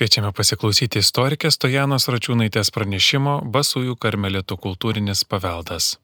Kviečiame 0.00 0.30
pasiklausyti 0.32 1.02
istorikės 1.04 1.58
Stojanos 1.58 2.06
Račiūnaitės 2.08 2.70
pranešimo 2.72 3.34
Basųjų 3.52 3.98
karmelitų 4.00 4.56
kultūrinis 4.56 5.26
paveldas. 5.28 5.98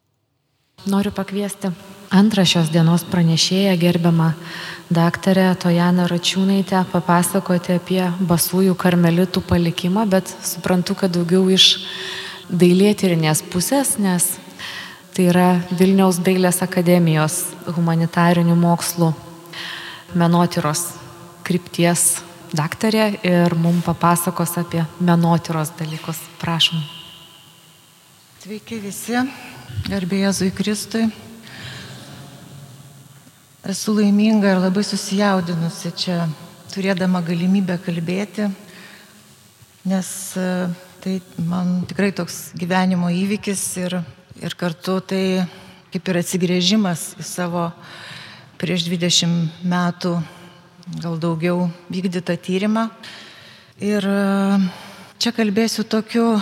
Noriu 0.85 1.15
pakviesti 1.17 1.71
antrą 2.13 2.45
šios 2.45 2.69
dienos 2.75 3.07
pranešėją 3.09 3.73
gerbiamą 3.81 4.27
daktarę 4.93 5.47
Tojaną 5.65 6.11
Račiūnaitę 6.13 6.83
papasakoti 6.93 7.79
apie 7.79 8.03
Basųjų 8.21 8.77
karmelitų 8.77 9.41
palikimą, 9.49 10.05
bet 10.13 10.29
suprantu, 10.45 10.99
kad 11.01 11.17
daugiau 11.17 11.49
iš 11.57 11.71
dailėtyrinės 12.53 13.47
pusės, 13.49 13.97
nes 13.97 14.29
tai 15.17 15.31
yra 15.33 15.49
Vilniaus 15.73 16.21
dailės 16.21 16.61
akademijos 16.69 17.47
humanitarinių 17.73 18.61
mokslų 18.61 19.15
menotyros 20.13 20.91
krypties 21.49 22.26
daktarė 22.55 23.09
ir 23.27 23.55
mums 23.59 23.85
papasakos 23.87 24.57
apie 24.61 24.85
menotyros 25.01 25.73
dalykus. 25.79 26.21
Prašom. 26.41 26.83
Sveiki 28.43 28.79
visi, 28.79 29.19
garbė 29.89 30.21
Jėzui 30.23 30.53
Kristui. 30.55 31.09
Esu 33.67 33.97
laiminga 33.97 34.53
ir 34.53 34.61
labai 34.63 34.85
susijaudinusi 34.87 35.91
čia, 35.99 36.21
turėdama 36.71 37.25
galimybę 37.27 37.81
kalbėti, 37.83 38.47
nes 39.91 40.11
e, 40.39 40.47
tai 41.03 41.17
man 41.49 41.81
tikrai 41.91 42.13
toks 42.15 42.53
gyvenimo 42.55 43.11
įvykis 43.11 43.65
ir, 43.83 43.99
ir 44.39 44.55
kartu 44.55 45.01
tai 45.03 45.25
kaip 45.91 46.13
ir 46.13 46.21
atsigrėžimas 46.21 47.17
į 47.19 47.27
savo 47.27 47.67
prieš 48.61 48.87
20 48.87 49.67
metų 49.67 50.15
gal 50.87 51.19
daugiau 51.19 51.67
vykdytą 51.91 52.37
tyrimą. 52.39 52.87
Ir 53.83 54.07
e, 54.07 54.59
čia 55.19 55.33
kalbėsiu 55.35 55.83
tokiu 55.83 56.37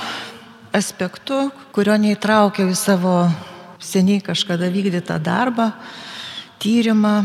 aspektu, 0.75 1.49
kurio 1.73 1.97
neįtraukiau 1.97 2.69
į 2.69 2.77
savo 2.77 3.15
seniai 3.81 4.21
kažkada 4.25 4.69
vykdytą 4.69 5.17
darbą, 5.25 5.73
tyrimą. 6.61 7.25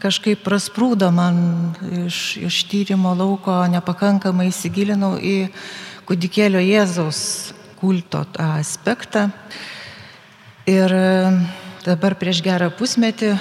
Kažkaip 0.00 0.40
prasprūdo 0.40 1.10
man 1.12 1.36
iš, 2.06 2.38
iš 2.40 2.62
tyrimo 2.70 3.12
lauko, 3.12 3.58
nepakankamai 3.68 4.48
įsigilinau 4.48 5.18
į 5.20 5.50
kudikėlio 6.08 6.62
Jėzaus 6.64 7.52
kulto 7.76 8.24
tą 8.32 8.54
aspektą. 8.56 9.28
Ir 10.64 10.88
e, 10.88 11.08
dabar 11.84 12.16
prieš 12.16 12.40
gerą 12.40 12.72
pusmetį 12.72 13.34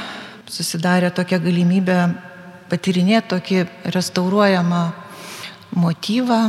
susidarė 0.52 1.14
tokia 1.16 1.40
galimybė 1.40 2.28
patyrinėti 2.70 3.34
tokį 3.34 3.60
restauruojamą 3.96 4.84
motyvą 5.78 6.40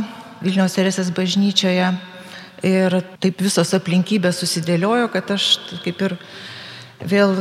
Vilniaus 0.41 0.77
Teresės 0.77 1.11
bažnyčioje. 1.13 1.91
Ir 2.65 2.93
taip 3.21 3.41
visos 3.41 3.73
aplinkybės 3.73 4.37
susidėliojo, 4.41 5.07
kad 5.13 5.33
aš 5.33 5.55
kaip 5.81 6.01
ir 6.05 6.15
vėl 7.01 7.33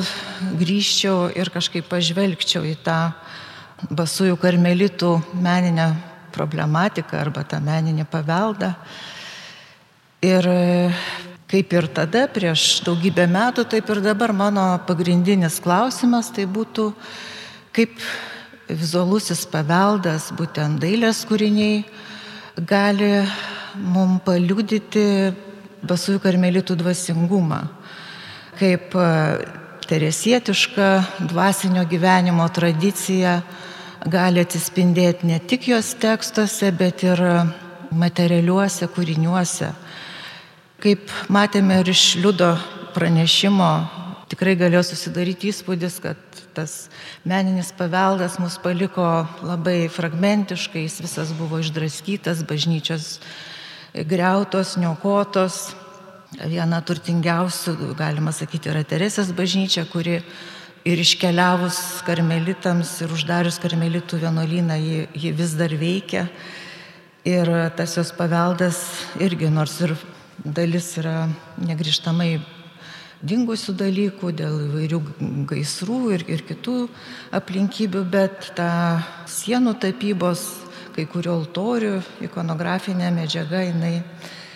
grįžčiau 0.56 1.28
ir 1.37 1.53
kažkaip 1.53 1.89
pažvelgčiau 1.89 2.64
į 2.64 2.78
tą 2.84 2.98
basųjų 3.89 4.39
karmelitų 4.41 5.12
meninę 5.37 5.91
problematiką 6.33 7.20
arba 7.20 7.44
tą 7.44 7.61
meninį 7.65 8.06
paveldą. 8.09 8.72
Ir 10.25 10.48
kaip 11.50 11.72
ir 11.75 11.89
tada, 11.92 12.27
prieš 12.31 12.81
daugybę 12.87 13.27
metų, 13.28 13.65
taip 13.69 13.89
ir 13.91 14.03
dabar 14.05 14.33
mano 14.37 14.65
pagrindinis 14.87 15.59
klausimas 15.65 16.28
tai 16.33 16.44
būtų, 16.47 16.91
kaip 17.75 17.97
vizualusis 18.76 19.44
paveldas, 19.50 20.30
būtent 20.36 20.80
dailės 20.82 21.24
kūriniai, 21.28 21.82
gali 22.68 23.12
mums 23.74 24.22
paliudyti 24.26 25.32
basųjų 25.86 26.20
karmelitų 26.22 26.76
dvasingumą, 26.80 27.60
kaip 28.60 28.94
e, 28.94 29.09
teresietiška 29.88 30.88
dvasinio 31.30 31.86
gyvenimo 31.88 32.47
tradicija 32.54 33.41
gali 34.06 34.44
atsispindėti 34.44 35.28
ne 35.28 35.38
tik 35.41 35.69
jos 35.70 35.94
tekstuose, 36.00 36.70
bet 36.72 37.04
ir 37.04 37.20
materialiuose 37.91 38.88
kūriniuose. 38.94 39.72
Kaip 40.80 41.10
matėme 41.28 41.80
ir 41.82 41.91
iš 41.92 42.04
liudo 42.22 42.54
pranešimo, 42.94 43.70
tikrai 44.30 44.54
galėjo 44.56 44.86
susidaryti 44.92 45.50
įspūdis, 45.50 45.98
kad 46.00 46.44
tas 46.60 46.91
meninis 47.25 47.72
paveldas 47.72 48.37
mus 48.43 48.59
paliko 48.60 49.09
labai 49.41 49.88
fragmentiškai, 49.88 50.84
jis 50.84 51.00
visas 51.00 51.32
buvo 51.37 51.60
išdraskytas, 51.65 52.44
bažnyčios 52.44 53.16
greutos, 54.10 54.76
niokotos. 54.81 55.71
Viena 56.31 56.78
turtingiausių, 56.87 57.94
galima 57.98 58.31
sakyti, 58.31 58.71
yra 58.71 58.84
Teresės 58.87 59.32
bažnyčia, 59.34 59.82
kuri 59.91 60.21
ir 60.87 61.03
iškeliavus 61.03 61.81
karmelitams 62.06 62.92
ir 63.03 63.10
uždarius 63.16 63.59
karmelitų 63.60 64.21
vienuolyną, 64.22 64.77
ji, 64.78 65.00
ji 65.25 65.32
vis 65.34 65.56
dar 65.59 65.75
veikia. 65.81 66.28
Ir 67.27 67.50
tas 67.77 67.97
jos 67.98 68.15
paveldas 68.16 68.78
irgi, 69.21 69.50
nors 69.53 69.75
ir 69.82 69.97
dalis 70.44 70.94
yra 71.03 71.27
negrižtamai 71.59 72.38
dingusių 73.20 73.75
dalykų, 73.76 74.32
dėl 74.36 74.56
įvairių 74.66 75.00
gaisrų 75.50 76.00
ir, 76.16 76.25
ir 76.31 76.44
kitų 76.48 76.76
aplinkybių, 77.36 78.04
bet 78.08 78.53
ta 78.56 78.70
sienų 79.28 79.76
tapybos, 79.82 80.44
kai 80.94 81.04
kurio 81.10 81.36
altorių, 81.38 81.98
ikonografinė 82.26 83.10
medžiaga 83.14 83.62
jinai 83.66 84.00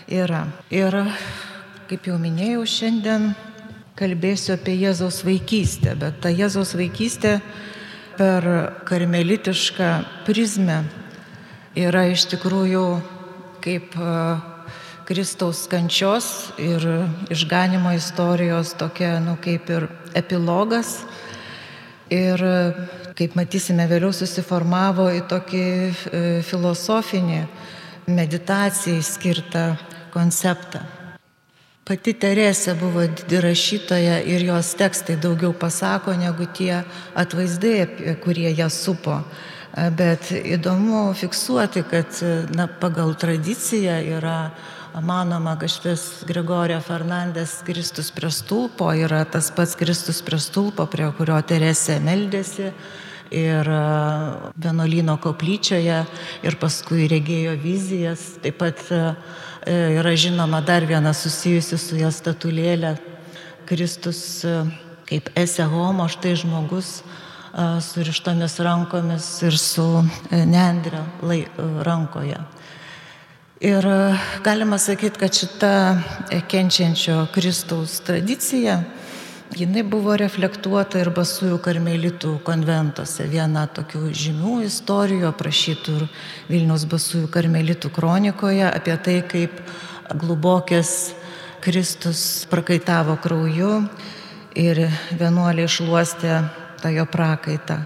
yra. 0.09 0.47
Ir, 0.73 0.97
kaip 1.91 2.09
jau 2.09 2.17
minėjau, 2.21 2.65
šiandien 2.65 3.33
kalbėsiu 3.99 4.57
apie 4.57 4.75
Jėzaus 4.81 5.23
vaikystę, 5.27 5.95
bet 6.01 6.19
ta 6.25 6.33
Jėzaus 6.33 6.75
vaikystė 6.79 7.39
per 8.19 8.49
karmelitišką 8.89 9.91
prizmę 10.27 10.83
yra 11.79 12.07
iš 12.11 12.27
tikrųjų 12.33 12.87
kaip 13.65 13.95
Kristaus 15.05 15.67
kančios 15.69 16.53
ir 16.59 16.85
išganimo 17.31 17.93
istorijos 17.93 18.73
tokia, 18.79 19.19
nu, 19.21 19.37
kaip 19.43 19.69
ir 19.71 19.89
epilogas. 20.17 21.03
Ir, 22.13 22.41
kaip 23.17 23.37
matysime, 23.37 23.87
vėliau 23.89 24.13
susiformavo 24.13 25.09
į 25.13 25.23
tokį 25.29 25.65
e, 25.65 25.93
filosofinį 26.45 27.41
meditacijai 28.07 29.01
skirtą 29.05 29.65
konceptą. 30.13 30.85
Pati 31.85 32.15
Teresė 32.17 32.73
buvo 32.81 33.03
didi 33.05 33.41
rašytoja 33.45 34.23
ir 34.25 34.47
jos 34.47 34.71
tekstai 34.81 35.19
daugiau 35.21 35.53
pasako 35.53 36.15
negu 36.17 36.47
tie 36.49 36.79
atvaizdai, 37.13 38.15
kurie 38.25 38.49
ją 38.57 38.71
supo. 38.73 39.19
Bet 39.75 40.31
įdomu 40.33 41.11
fiksuoti, 41.19 41.83
kad 41.91 42.21
na, 42.57 42.69
pagal 42.81 43.13
tradiciją 43.21 43.99
yra 44.17 44.39
manoma, 45.03 45.57
kad 45.59 45.71
šitas 45.71 46.25
Gregorija 46.29 46.79
Fernandės 46.85 47.59
Kristus 47.67 48.13
prie 48.15 48.31
stulpo 48.31 48.93
yra 48.95 49.25
tas 49.27 49.51
pats 49.55 49.75
Kristus 49.79 50.21
prie 50.23 50.39
stulpo, 50.39 50.87
prie 50.87 51.09
kurio 51.17 51.41
Teresė 51.43 51.99
meldėsi 52.05 52.71
ir 53.35 53.71
e, 53.71 53.81
vienuolyno 54.61 55.17
koplyčioje 55.23 55.99
ir 56.47 56.59
paskui 56.61 57.09
regėjo 57.11 57.57
vizijas. 57.61 58.37
Taip 58.45 58.61
pat 58.63 58.85
e, 58.95 59.03
yra 59.99 60.15
žinoma 60.15 60.63
dar 60.65 60.87
viena 60.87 61.15
susijusi 61.17 61.79
su 61.81 61.99
jo 61.99 62.11
statulėlė 62.15 62.95
Kristus 63.67 64.45
e, 64.47 64.57
kaip 65.11 65.31
ese 65.37 65.67
homo, 65.69 66.09
štai 66.09 66.37
žmogus 66.41 67.01
surištomis 67.55 68.57
rankomis 68.67 69.27
ir 69.47 69.55
su 69.61 69.85
nendrė 70.33 71.05
rankoje. 71.87 72.41
Ir 73.61 73.87
e, 73.87 74.17
galima 74.43 74.79
sakyti, 74.79 75.19
kad 75.19 75.35
šita 75.35 75.99
e, 76.31 76.41
kenčiančio 76.51 77.27
Kristaus 77.35 78.01
tradicija, 78.01 78.81
jinai 79.55 79.85
buvo 79.87 80.17
reflektuota 80.19 80.99
ir 80.99 81.13
basųjų 81.15 81.61
karmelitų 81.63 82.33
konventuose. 82.43 83.29
Viena 83.31 83.69
tokių 83.71 84.09
žymių 84.11 84.57
istorijų 84.67 85.29
aprašytų 85.31 85.95
ir 86.01 86.09
Vilniaus 86.49 86.89
basųjų 86.91 87.31
karmelitų 87.31 87.93
kronikoje 87.95 88.67
apie 88.73 88.99
tai, 88.99 89.21
kaip 89.23 89.63
glubokės 90.11 91.15
Kristus 91.63 92.49
prakaitavo 92.51 93.15
krauju 93.23 93.85
ir 94.59 94.83
vienuoliai 95.15 95.71
išluostė 95.71 96.43
tą 96.83 96.91
jo 96.91 97.07
prakaitą. 97.07 97.85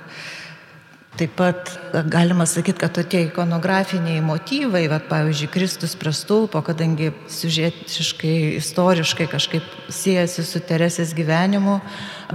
Taip 1.19 1.33
pat 1.35 1.71
galima 2.07 2.45
sakyti, 2.47 2.79
kad 2.79 2.93
tokie 2.95 3.25
ikonografiniai 3.27 4.21
motyvai, 4.23 4.85
va, 4.87 5.01
pavyzdžiui, 5.03 5.49
Kristus 5.51 5.97
prie 5.99 6.13
stulpo, 6.15 6.61
kadangi 6.63 7.09
siužetiškai, 7.35 8.35
istoriškai 8.61 9.27
kažkaip 9.33 9.67
siejasi 9.91 10.45
su 10.47 10.63
Teresės 10.63 11.17
gyvenimu, 11.19 11.81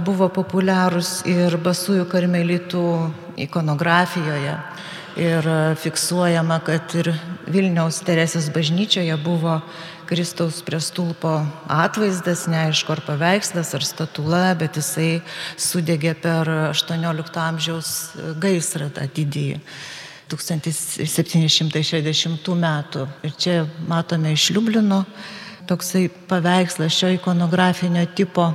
buvo 0.04 0.28
populiarūs 0.28 1.22
ir 1.32 1.56
basųjų 1.64 2.04
karmelitų 2.12 2.84
ikonografijoje. 3.46 4.58
Ir 5.16 5.48
fiksuojama, 5.80 6.60
kad 6.66 6.92
ir 7.00 7.14
Vilniaus 7.48 8.02
Teresės 8.04 8.50
bažnyčioje 8.52 9.16
buvo 9.24 9.62
Kristaus 10.08 10.62
prie 10.64 10.80
stulpo 10.80 11.46
atvaizdas, 11.70 12.46
neaišku 12.50 12.92
ar 12.94 13.00
paveikslas, 13.06 13.74
ar 13.76 13.82
statula, 13.86 14.54
bet 14.58 14.76
jisai 14.80 15.22
sudegė 15.60 16.14
per 16.20 16.48
18 16.70 17.40
amžiaus 17.42 17.88
gaisrą 18.40 18.88
tą 18.94 19.04
didįjį. 19.16 19.56
1760 20.30 22.54
metų. 22.56 23.08
Ir 23.22 23.32
čia 23.38 23.66
matome 23.88 24.32
iš 24.32 24.50
Liublino 24.56 25.04
toksai 25.68 26.08
paveikslas 26.28 26.92
šio 26.92 27.08
ikonografinio 27.18 28.06
tipo. 28.16 28.52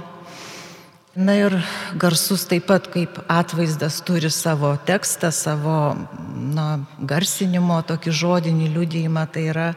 Na 1.15 1.33
ir 1.35 1.65
garsus 1.99 2.45
taip 2.47 2.67
pat 2.69 2.87
kaip 2.93 3.17
atvaizdas 3.27 4.01
turi 4.07 4.29
savo 4.31 4.77
tekstą, 4.87 5.31
savo 5.35 5.95
na, 6.53 6.79
garsinimo, 7.01 7.81
tokį 7.83 8.11
žodinį 8.13 8.69
liudijimą, 8.75 9.25
tai 9.33 9.43
yra 9.51 9.73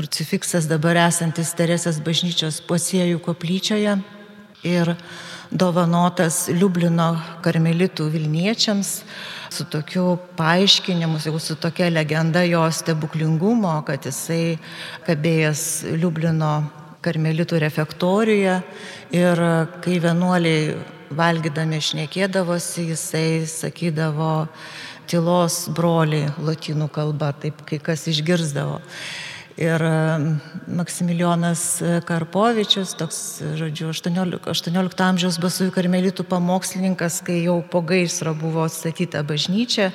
krucifiksas 0.00 0.64
dabar 0.64 0.96
esantis 0.96 1.50
Teresės 1.52 1.98
bažnyčios 2.00 2.62
posėjų 2.64 3.18
koplyčioje 3.20 3.98
ir 4.64 4.90
dovanotas 5.52 6.46
Liublino 6.48 7.10
karmelitų 7.44 8.06
Vilniečiams 8.14 8.94
su 9.52 9.66
tokiu 9.68 10.14
paaiškinimu, 10.40 11.20
jau 11.26 11.36
su 11.36 11.58
tokia 11.60 11.90
legenda 11.92 12.46
jo 12.48 12.62
stebuklingumo, 12.72 13.74
kad 13.84 14.08
jisai 14.08 14.56
kabėjęs 15.04 15.68
Liublino 16.00 16.54
karmelitų 17.04 17.60
refektorijoje 17.60 18.58
ir 19.20 19.46
kai 19.84 20.00
vienuoliai 20.00 20.78
valgydami 21.12 21.80
šnekėdavosi, 21.84 22.88
jisai 22.94 23.42
sakydavo 23.44 24.46
tylos 25.10 25.66
broliai 25.76 26.30
lotynų 26.40 26.88
kalba, 26.94 27.34
taip 27.36 27.66
kai 27.68 27.82
kas 27.84 28.08
išgirzdavo. 28.08 28.78
Ir 29.60 29.82
Maksimilijonas 30.72 31.82
Karpovičius, 32.08 32.94
toks, 32.96 33.18
žodžiu, 33.60 33.90
18, 33.92 34.40
18 34.48 35.02
amžiaus 35.04 35.36
basųjų 35.42 35.74
karmelitų 35.74 36.24
pamokslininkas, 36.30 37.18
kai 37.26 37.42
jau 37.42 37.58
po 37.60 37.82
gaisro 37.84 38.32
buvo 38.32 38.64
atstatyta 38.64 39.20
bažnyčia 39.26 39.90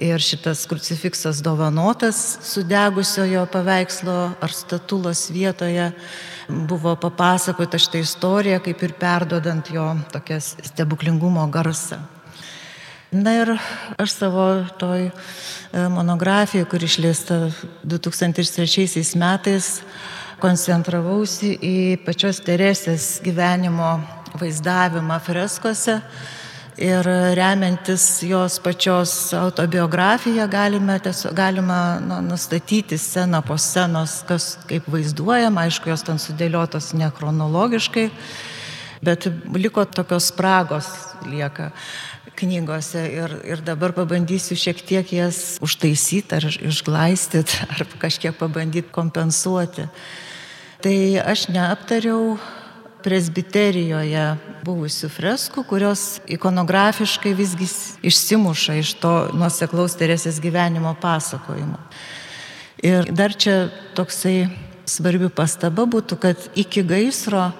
ir 0.00 0.20
šitas 0.20 0.64
krucifiksas 0.66 1.42
dovanotas 1.44 2.38
sudegusiojo 2.42 3.44
paveikslo 3.52 4.16
ar 4.40 4.52
statulos 4.56 5.28
vietoje, 5.30 5.90
buvo 6.48 6.96
papasakota 6.96 7.78
šitą 7.78 8.00
istoriją, 8.00 8.62
kaip 8.64 8.82
ir 8.82 8.96
perdodant 8.98 9.70
jo 9.70 9.92
tokią 10.12 10.40
stebuklingumo 10.40 11.46
garsą. 11.52 12.00
Na 13.12 13.34
ir 13.36 13.50
aš 14.00 14.12
savo 14.12 14.64
toj 14.80 15.02
e, 15.04 15.12
monografijoje, 15.88 16.64
kur 16.64 16.82
išleista 16.82 17.50
2003 17.84 19.16
metais, 19.20 19.82
koncentravausi 20.40 21.50
į 21.60 21.74
pačios 22.06 22.40
Teresės 22.40 23.18
gyvenimo 23.20 23.98
vaizdavimą 24.40 25.18
freskose. 25.26 25.98
Ir 26.80 27.04
remiantis 27.36 28.22
jos 28.24 28.56
pačios 28.64 29.12
autobiografiją 29.36 30.46
galime, 30.48 30.96
tiesiog, 31.04 31.34
galima 31.36 31.98
nu, 32.00 32.22
nustatyti 32.30 32.96
sceną 32.96 33.42
po 33.44 33.58
scenos, 33.60 34.22
kas 34.24 34.54
kaip 34.70 34.88
vaizduojama, 34.88 35.66
aišku, 35.66 35.92
jos 35.92 36.06
ten 36.08 36.16
sudėliotos 36.16 36.94
nechronologiškai, 36.96 38.08
bet 39.04 39.28
liko 39.52 39.84
tokios 39.84 40.32
spragos 40.32 40.88
lieka 41.28 41.74
knygose 42.42 43.04
ir, 43.08 43.36
ir 43.48 43.62
dabar 43.64 43.94
pabandysiu 43.96 44.58
šiek 44.58 44.82
tiek 44.86 45.14
jas 45.14 45.56
užtaisyti 45.64 46.38
ar 46.38 46.48
išglaistyti 46.50 47.62
ar 47.72 47.86
kažkiek 48.02 48.36
pabandyti 48.38 48.92
kompensuoti. 48.92 49.88
Tai 50.82 50.96
aš 51.22 51.46
neaptariau 51.54 52.36
presbiterijoje 53.02 54.24
buvusių 54.66 55.10
freskų, 55.10 55.64
kurios 55.66 56.20
ikonografiškai 56.30 57.32
visgi 57.38 57.68
išsimuša 58.06 58.78
iš 58.80 58.94
to 59.02 59.12
nuoseklaus 59.34 59.96
Teresės 59.98 60.38
gyvenimo 60.42 60.94
pasakojimo. 61.02 61.80
Ir 62.82 63.10
dar 63.14 63.34
čia 63.34 63.70
toksai 63.94 64.50
svarbi 64.90 65.30
pastaba 65.30 65.86
būtų, 65.86 66.18
kad 66.18 66.48
iki 66.58 66.82
gaisro 66.86 67.50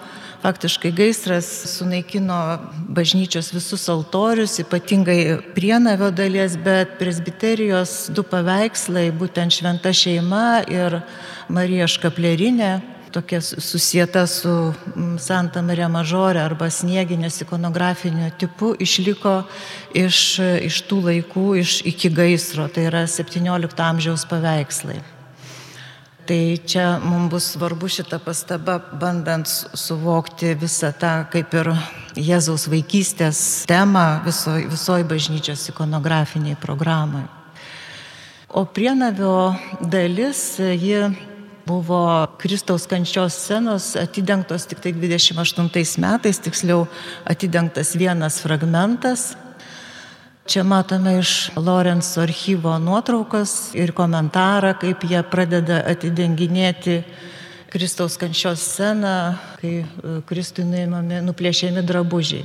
Faktiškai 0.42 0.90
gaisras 0.90 1.46
sunaikino 1.70 2.58
bažnyčios 2.90 3.52
visus 3.54 3.84
altorius, 3.88 4.56
ypatingai 4.58 5.36
prienavio 5.54 6.08
dalies, 6.10 6.56
bet 6.58 6.96
presbiterijos 6.98 8.08
du 8.10 8.24
paveikslai, 8.26 9.12
būtent 9.14 9.54
šventa 9.54 9.92
šeima 9.94 10.64
ir 10.66 10.98
Marija 11.46 11.86
Škaplerinė, 11.86 12.72
tokia 13.14 13.38
susieta 13.40 14.26
su 14.26 14.72
Santa 15.22 15.62
Marija 15.62 15.86
Mažorė 15.92 16.42
arba 16.42 16.72
snieginės 16.74 17.38
ikonografinio 17.46 18.34
tipu, 18.34 18.74
išliko 18.74 19.44
iš, 19.94 20.40
iš 20.42 20.82
tų 20.90 21.02
laikų, 21.06 21.48
iš 21.62 21.80
iki 21.86 22.10
gaisro, 22.10 22.66
tai 22.66 22.88
yra 22.90 23.06
17 23.06 23.90
amžiaus 23.92 24.26
paveikslai. 24.26 24.98
Tai 26.32 26.56
čia 26.64 26.96
mums 27.04 27.28
bus 27.30 27.46
svarbu 27.52 27.88
šitą 27.92 28.16
pastabą, 28.24 28.78
bandant 28.96 29.44
suvokti 29.76 30.54
visą 30.56 30.88
tą, 30.96 31.10
kaip 31.28 31.52
ir 31.52 31.68
Jėzaus 32.16 32.64
vaikystės 32.72 33.40
temą 33.68 34.22
visoji 34.24 34.64
visoj 34.72 35.04
bažnyčios 35.10 35.66
ikonografiniai 35.74 36.56
programai. 36.56 37.26
O 38.48 38.64
prienavio 38.64 39.52
dalis, 39.84 40.56
ji 40.56 41.04
buvo 41.68 42.00
Kristaus 42.40 42.88
kančios 42.88 43.36
scenos 43.36 43.92
atidengtos 44.00 44.64
tik 44.72 44.80
tai 44.80 44.96
28 44.96 46.00
metais, 46.00 46.40
tiksliau 46.40 46.86
atidengtas 47.28 47.92
vienas 47.92 48.40
fragmentas 48.40 49.34
Čia 50.46 50.62
matome 50.62 51.18
iš 51.18 51.50
Lorenzo 51.56 52.20
archyvo 52.20 52.78
nuotraukas 52.78 53.70
ir 53.78 53.92
komentarą, 53.94 54.72
kaip 54.74 55.04
jie 55.06 55.20
pradeda 55.22 55.76
atidenginėti 55.86 56.96
Kristaus 57.70 58.16
kančios 58.18 58.58
sceną, 58.58 59.36
kai 59.60 59.70
e, 59.84 60.16
Kristui 60.26 60.64
nuimami, 60.66 61.20
nuplėšiami 61.22 61.86
drabužiai. 61.86 62.42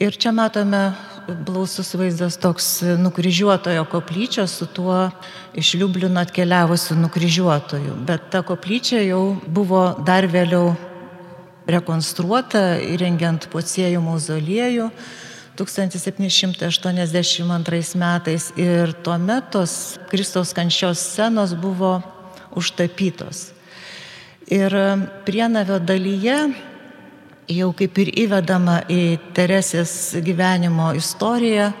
Ir 0.00 0.16
čia 0.16 0.32
matome 0.32 0.80
blausus 1.28 1.92
vaizdas 1.92 2.40
toks 2.40 2.80
nukryžiuotojo 3.04 3.84
koplyčio 3.92 4.48
su 4.48 4.66
tuo 4.72 5.10
iš 5.52 5.74
Liublino 5.76 6.24
atkeliavusiu 6.24 6.96
nukryžiuotoju. 7.04 8.00
Bet 8.08 8.30
ta 8.32 8.40
koplyčia 8.40 9.04
jau 9.04 9.36
buvo 9.44 9.90
dar 10.08 10.24
vėliau 10.24 10.72
rekonstruota, 11.68 12.78
įrengiant 12.80 13.50
pociejų 13.52 14.00
mauzoliejų 14.00 14.92
1782 15.58 17.94
metais 17.98 18.52
ir 18.56 18.92
tuomet 19.02 19.50
tos 19.52 19.98
Kristaus 20.10 20.52
kančios 20.54 20.98
scenos 21.02 21.54
buvo 21.58 22.02
užtapytos. 22.56 23.52
Ir 24.48 24.72
prienavio 25.26 25.78
dalyje 25.78 26.54
jau 27.48 27.72
kaip 27.76 27.98
ir 28.02 28.08
įvedama 28.24 28.82
į 28.92 29.18
Teresės 29.36 30.16
gyvenimo 30.24 30.92
istoriją, 30.96 31.72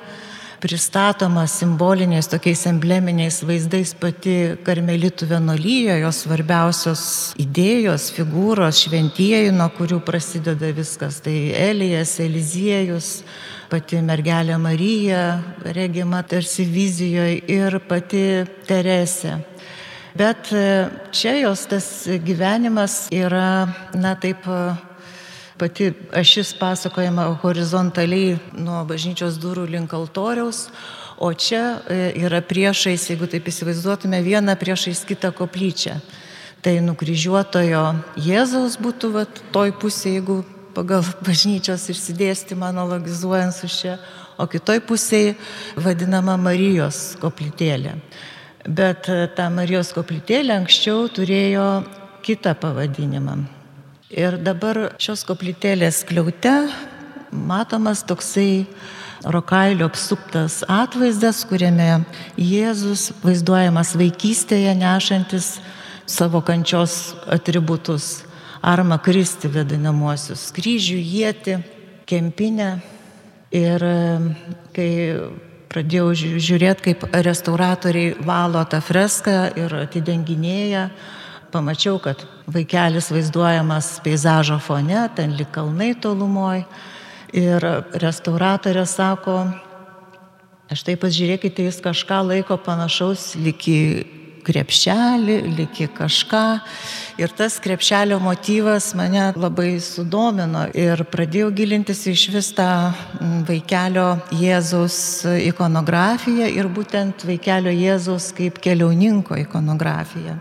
pristatoma 0.58 1.44
simboliniais 1.46 2.26
tokiais 2.30 2.64
embleminiais 2.66 3.42
vaizdais 3.46 3.92
pati 3.98 4.56
karmelitų 4.66 5.28
vienolyje, 5.30 6.00
jos 6.02 6.24
svarbiausios 6.24 7.02
idėjos, 7.38 8.08
figūros, 8.16 8.80
šventieji, 8.82 9.52
nuo 9.54 9.68
kurių 9.76 10.00
prasideda 10.06 10.72
viskas. 10.74 11.20
Tai 11.22 11.36
Elijas, 11.54 12.16
Eliziejus, 12.24 13.20
pati 13.68 14.00
mergelė 14.02 14.56
Marija, 14.60 15.22
regima 15.76 16.22
tarsi 16.26 16.64
vizijoje 16.64 17.38
ir 17.52 17.78
pati 17.88 18.44
Teresė. 18.68 19.38
Bet 20.18 20.50
e, 20.56 20.88
čia 21.14 21.36
jos 21.38 21.66
tas 21.70 21.86
gyvenimas 22.24 23.06
yra, 23.14 23.68
na 23.94 24.14
taip, 24.18 24.48
e, 24.48 24.72
pati 25.60 25.92
ašis 26.16 26.54
pasakojama 26.58 27.28
horizontaliai 27.42 28.38
nuo 28.56 28.80
bažnyčios 28.88 29.38
durų 29.42 29.68
link 29.68 29.94
altoriaus, 29.94 30.68
o 31.20 31.30
čia 31.34 31.78
e, 31.86 32.00
yra 32.24 32.40
priešais, 32.42 33.10
jeigu 33.12 33.28
taip 33.30 33.46
įsivaizduotume, 33.52 34.22
viena 34.24 34.56
priešais 34.58 35.04
kitą 35.06 35.30
koplyčią. 35.36 36.00
Tai 36.64 36.74
nukryžiuotojo 36.82 37.84
Jėzaus 38.18 38.80
būtų 38.82 39.12
vat, 39.14 39.42
toj 39.54 39.76
pusėje, 39.78 40.18
jeigu 40.18 40.40
pagal 40.74 41.04
bažnyčios 41.24 41.88
išsidėstymą 41.92 42.70
analogizuojant 42.72 43.54
su 43.56 43.70
šia, 43.70 43.98
o 44.38 44.46
kitoj 44.46 44.82
pusėje 44.86 45.36
vadinama 45.76 46.36
Marijos 46.40 47.16
koplytėlė. 47.22 47.96
Bet 48.68 49.08
e, 49.10 49.24
ta 49.34 49.48
Marijos 49.52 49.94
koplytėlė 49.96 50.54
anksčiau 50.60 51.08
turėjo 51.12 51.68
kitą 52.26 52.54
pavadinimą. 52.58 53.38
Ir 54.12 54.38
dabar 54.40 54.94
šios 55.00 55.24
koplytėlės 55.28 56.02
kliaute 56.08 56.54
matomas 57.32 58.04
toksai 58.08 58.66
rokailio 59.24 59.88
apsuptas 59.88 60.62
atvaizdas, 60.68 61.42
kuriame 61.48 62.04
Jėzus 62.38 63.10
vaizduojamas 63.24 63.96
vaikystėje 63.98 64.72
nešantis 64.78 65.58
savo 66.08 66.40
kančios 66.40 67.14
atributus 67.28 68.27
arma 68.62 68.98
kristi 68.98 69.48
vadinamuosius- 69.48 70.50
kryžių, 70.56 70.98
jėti, 70.98 71.58
kempinę. 72.06 72.80
Ir 73.50 73.80
kai 74.76 74.90
pradėjau 75.68 76.12
žiūrėti, 76.16 76.82
kaip 76.82 77.04
restauratoriai 77.12 78.16
valo 78.24 78.64
tą 78.68 78.80
freską 78.84 79.56
ir 79.56 79.72
atidenginėja, 79.84 80.90
pamačiau, 81.52 82.00
kad 82.00 82.24
vaikelis 82.46 83.10
vaizduojamas 83.12 84.00
peizažo 84.04 84.58
fone, 84.60 85.08
ten 85.16 85.36
lik 85.36 85.50
kalnai 85.52 85.94
tolumoj. 85.94 86.64
Ir 87.32 87.60
restauratorė 87.92 88.86
sako, 88.88 89.52
štai 90.72 90.96
pasižiūrėkite, 91.00 91.64
jis 91.68 91.80
kažką 91.84 92.22
laiko 92.24 92.56
panašaus 92.56 93.34
liki 93.36 94.17
krepšelį, 94.48 95.36
liki 95.58 95.88
kažką. 95.92 96.44
Ir 97.20 97.32
tas 97.36 97.58
krepšelio 97.60 98.18
motyvas 98.22 98.92
mane 98.96 99.28
labai 99.36 99.76
sudomino 99.82 100.64
ir 100.72 101.02
pradėjau 101.12 101.50
gilintis 101.60 102.06
iš 102.08 102.28
vis 102.32 102.50
tą 102.56 102.70
vaikelio 103.48 104.08
Jėzaus 104.38 104.98
ikonografiją 105.44 106.48
ir 106.54 106.70
būtent 106.72 107.26
vaikelio 107.28 107.74
Jėzaus 107.74 108.30
kaip 108.36 108.62
keliauninko 108.64 109.36
ikonografiją. 109.44 110.38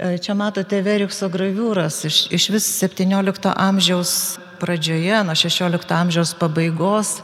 E, 0.00 0.16
čia 0.18 0.32
matote 0.32 0.80
Verikso 0.80 1.28
graviūras 1.28 2.02
iš, 2.08 2.22
iš 2.32 2.50
vis 2.54 2.68
17 2.80 3.50
amžiaus 3.52 4.12
pradžioje, 4.60 5.22
nuo 5.24 5.36
16 5.36 5.92
amžiaus 5.96 6.32
pabaigos, 6.40 7.18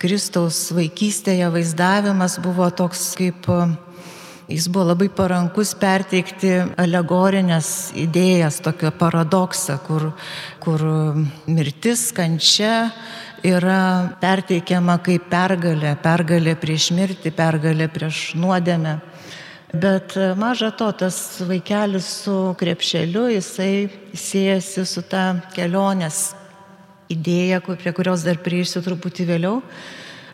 Kristaus 0.00 0.66
vaikystėje 0.72 1.48
vaizdavimas 1.52 2.38
buvo 2.44 2.68
toks 2.72 3.12
kaip 3.20 3.48
Jis 4.44 4.66
buvo 4.68 4.90
labai 4.90 5.06
parankus 5.08 5.70
perteikti 5.80 6.50
alegorinės 6.76 7.94
idėjas, 7.96 8.58
tokio 8.60 8.90
paradoksą, 8.92 9.78
kur, 9.86 10.10
kur 10.60 10.84
mirtis, 11.48 12.10
kančia 12.12 12.90
yra 13.40 14.12
perteikiama 14.20 14.98
kaip 15.06 15.30
pergalė, 15.32 15.94
pergalė 16.04 16.58
prieš 16.60 16.90
mirtį, 16.92 17.32
pergalė 17.32 17.88
prieš 17.88 18.34
nuodėmę. 18.36 18.98
Bet 19.72 20.12
maža 20.36 20.74
to, 20.76 20.90
tas 20.92 21.40
vaikelis 21.48 22.12
su 22.26 22.36
krepšeliu, 22.60 23.30
jisai 23.32 23.88
siejasi 24.12 24.84
su 24.84 25.08
ta 25.08 25.40
kelionės 25.56 26.34
idėja, 27.08 27.64
prie 27.64 27.96
kurios 27.96 28.28
dar 28.28 28.44
prieisiu 28.44 28.84
truputį 28.84 29.32
vėliau. 29.32 29.62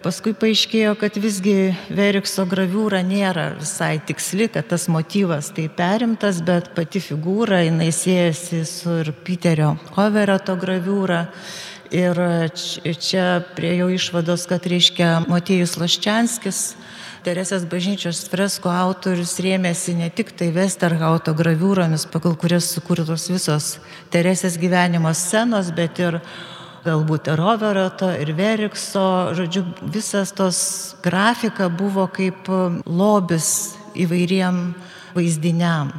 Paskui 0.00 0.32
paaiškėjo, 0.32 0.94
kad 0.96 1.16
visgi 1.20 1.74
Verikso 1.92 2.46
graviūra 2.48 3.02
nėra 3.04 3.50
visai 3.58 3.98
tiksli, 4.00 4.46
kad 4.48 4.64
tas 4.70 4.86
motyvas 4.88 5.50
tai 5.52 5.66
perimtas, 5.68 6.38
bet 6.40 6.70
pati 6.72 7.02
figūra, 7.04 7.58
jinai 7.66 7.90
siejasi 7.92 8.62
su 8.64 8.94
ir 9.02 9.10
Piterio 9.26 9.74
Hoverato 9.98 10.54
graviūra. 10.56 11.26
Ir 11.92 12.16
čia 12.96 13.26
prie 13.52 13.74
jo 13.76 13.90
išvados, 13.92 14.46
kad 14.48 14.64
reiškia 14.72 15.26
Motiejus 15.28 15.76
Laščianskis, 15.76 16.62
Teresės 17.20 17.66
bažnyčios 17.68 18.22
fresko 18.32 18.70
autorius 18.72 19.34
rėmėsi 19.44 19.92
ne 19.98 20.08
tik 20.08 20.30
tai 20.32 20.48
Westerhauto 20.54 21.34
graviūromis, 21.36 22.06
pagal 22.08 22.38
kurias 22.40 22.70
sukurtos 22.72 23.28
visos 23.28 23.74
Teresės 24.08 24.56
gyvenimo 24.56 25.12
scenos, 25.12 25.68
bet 25.76 26.00
ir 26.00 26.22
galbūt 26.84 27.28
ir 27.30 27.38
Roveroto, 27.40 28.08
ir 28.16 28.32
Verikso, 28.36 29.34
žodžiu, 29.36 29.64
visas 29.92 30.32
tos 30.36 30.60
grafika 31.04 31.68
buvo 31.68 32.06
kaip 32.12 32.48
lobis 32.86 33.76
įvairiem 33.98 34.70
vaizdiniam. 35.16 35.92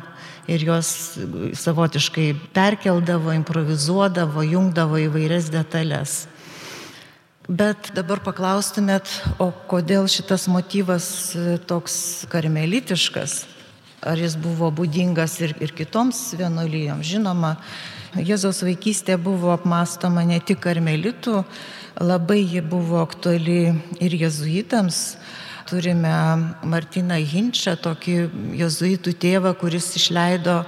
Ir 0.51 0.63
jos 0.65 0.89
savotiškai 1.61 2.31
perkeldavo, 2.55 3.31
improvizuodavo, 3.37 4.43
jungdavo 4.43 4.99
įvairias 5.05 5.51
detalės. 5.53 6.25
Bet 7.51 7.91
dabar 7.95 8.21
paklaustumėt, 8.23 9.09
o 9.41 9.51
kodėl 9.69 10.05
šitas 10.11 10.47
motyvas 10.51 11.05
toks 11.69 11.95
karmelitiškas? 12.31 13.41
Ar 14.01 14.17
jis 14.17 14.33
buvo 14.39 14.71
būdingas 14.73 15.35
ir, 15.43 15.53
ir 15.61 15.73
kitoms 15.77 16.31
vienuolyjoms? 16.39 17.05
Žinoma, 17.05 17.55
Jėzaus 18.11 18.57
vaikystė 18.67 19.15
buvo 19.15 19.53
apmastoma 19.53 20.25
ne 20.27 20.41
tik 20.43 20.59
karmelitų, 20.65 21.45
labai 22.03 22.41
ji 22.43 22.59
buvo 22.59 22.99
aktuali 22.99 23.71
ir 24.03 24.15
jezuitams. 24.19 25.15
Turime 25.69 26.11
Martiną 26.67 27.15
Hinčą, 27.15 27.77
tokį 27.79 28.15
jezuitų 28.59 29.13
tėvą, 29.15 29.53
kuris 29.55 29.87
išleido 29.95 30.65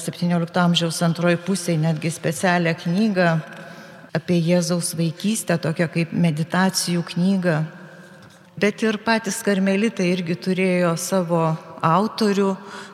17 0.00 0.62
amžiaus 0.62 1.02
antroji 1.04 1.36
pusėje 1.44 1.76
netgi 1.82 2.08
specialią 2.14 2.72
knygą 2.80 3.28
apie 4.16 4.40
Jėzaus 4.40 4.94
vaikystę, 4.96 5.58
tokią 5.60 5.90
kaip 5.92 6.16
meditacijų 6.16 7.04
knygą. 7.12 7.58
Bet 8.56 8.80
ir 8.82 8.96
patys 9.04 9.42
karmelitai 9.44 10.08
irgi 10.14 10.40
turėjo 10.40 10.96
savo 10.96 11.50
autorių, 11.84 12.52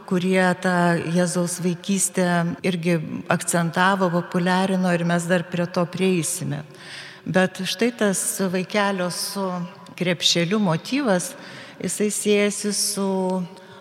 kurie 0.08 0.44
tą 0.60 0.74
Jėzaus 1.14 1.58
vaikystę 1.64 2.26
irgi 2.66 2.98
akcentavo, 3.32 4.10
populiarino 4.12 4.92
ir 4.94 5.06
mes 5.08 5.26
dar 5.30 5.46
prie 5.48 5.66
to 5.66 5.84
prieisime. 5.88 6.62
Bet 7.24 7.62
štai 7.64 7.90
tas 7.96 8.20
vaikelio 8.52 9.08
su 9.10 9.44
krepšeliu 9.96 10.60
motyvas, 10.60 11.32
jisai 11.80 12.10
siejasi 12.12 12.72
su 12.76 13.08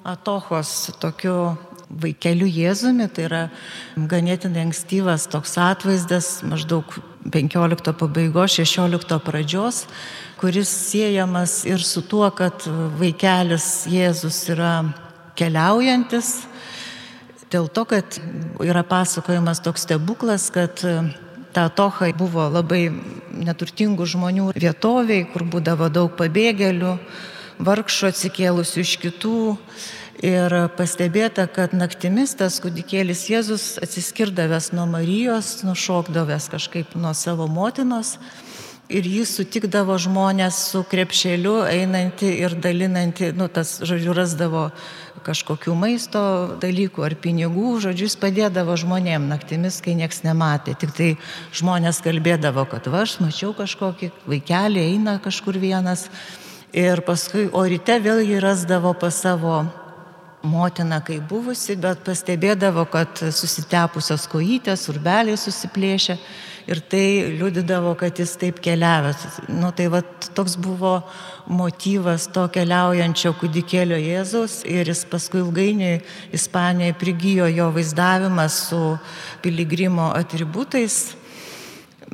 Atochos 0.03 0.91
tokiu 0.99 1.55
vaikeliu 1.87 2.47
Jėzumi, 2.49 3.07
tai 3.13 3.27
yra 3.27 3.41
ganėtinai 3.95 4.65
ankstyvas 4.67 5.29
toks 5.31 5.57
atvaizdas, 5.61 6.41
maždaug 6.47 6.97
15 7.31 7.93
pabaigos, 7.95 8.51
16 8.57 9.19
pradžios, 9.23 9.85
kuris 10.39 10.69
siejamas 10.89 11.63
ir 11.65 11.83
su 11.83 12.01
tuo, 12.03 12.27
kad 12.35 12.65
vaikelis 12.99 13.85
Jėzus 13.87 14.41
yra 14.51 14.73
keliaujantis, 15.39 16.43
dėl 17.53 17.69
to, 17.71 17.85
kad 17.87 18.19
yra 18.63 18.83
pasakojimas 18.83 19.61
toks 19.63 19.85
stebuklas, 19.87 20.49
kad 20.51 20.83
ta 21.53 21.67
toha 21.69 22.09
buvo 22.17 22.49
labai 22.49 22.87
neturtingų 23.33 24.07
žmonių 24.09 24.51
vietoviai, 24.57 25.27
kur 25.29 25.45
būdavo 25.45 25.89
daug 25.93 26.15
pabėgėlių, 26.17 26.97
vargšų 27.63 28.09
atsikėlusių 28.09 28.83
iš 28.83 28.95
kitų. 29.05 29.37
Ir 30.23 30.53
pastebėta, 30.77 31.49
kad 31.51 31.73
naktimis 31.75 32.31
tas 32.39 32.61
kūdikėlis 32.63 33.25
Jėzus 33.27 33.65
atsiskirdavęs 33.83 34.69
nuo 34.71 34.85
Marijos, 34.87 35.57
nušokdavęs 35.67 36.47
kažkaip 36.53 36.95
nuo 36.95 37.11
savo 37.11 37.49
motinos 37.51 38.15
ir 38.87 39.03
jis 39.03 39.33
sutikdavo 39.35 39.97
žmonės 39.99 40.61
su 40.69 40.85
krepšeliu 40.87 41.57
einantį 41.67 42.31
ir 42.39 42.55
dalinantį, 42.55 43.33
nu 43.35 43.49
tas, 43.51 43.81
žodžiu, 43.83 44.15
rasdavo 44.15 44.69
kažkokių 45.27 45.75
maisto 45.75 46.23
dalykų 46.61 47.03
ar 47.03 47.17
pinigų, 47.19 47.75
žodžiu, 47.83 48.07
jis 48.07 48.15
padėdavo 48.23 48.79
žmonėm 48.79 49.27
naktimis, 49.27 49.81
kai 49.83 49.97
nieks 49.99 50.23
nematė. 50.23 50.79
Tik 50.79 50.95
tai 50.95 51.11
žmonės 51.51 51.99
kalbėdavo, 52.03 52.63
kad 52.71 52.87
va, 52.87 53.03
aš 53.03 53.19
mačiau 53.23 53.51
kažkokį 53.59 54.13
vaikelį, 54.23 54.87
eina 54.95 55.19
kažkur 55.23 55.59
vienas. 55.59 56.07
Ir 56.73 57.03
paskui, 57.05 57.49
o 57.51 57.67
ryte 57.67 57.99
vėl 58.01 58.23
jį 58.23 58.39
rasdavo 58.41 58.95
pas 58.97 59.19
savo 59.19 59.65
motina 60.43 60.99
kaip 61.03 61.23
buvusi, 61.29 61.75
bet 61.79 62.03
pastebėdavo, 62.03 62.83
kad 62.91 63.21
susitepusios 63.31 64.27
kojytės, 64.31 64.89
urbeliai 64.91 65.39
susiplėšė 65.39 66.17
ir 66.67 66.81
tai 66.91 67.05
liudydavo, 67.39 67.93
kad 67.99 68.19
jis 68.19 68.35
taip 68.39 68.59
keliavęs. 68.63 69.23
Nu, 69.51 69.71
tai 69.75 69.89
va, 69.91 70.03
toks 70.35 70.55
buvo 70.59 70.97
motyvas 71.47 72.29
to 72.35 72.45
keliaujančio 72.53 73.33
kūdikėlio 73.39 73.99
Jėzaus 73.99 74.61
ir 74.67 74.91
jis 74.91 75.03
paskui 75.11 75.41
ilgainiui 75.43 75.97
Ispanijoje 76.35 76.99
prigijo 76.99 77.49
jo 77.51 77.69
vaizdavimas 77.75 78.61
su 78.69 78.81
piligrimo 79.43 80.11
atributais. 80.15 81.15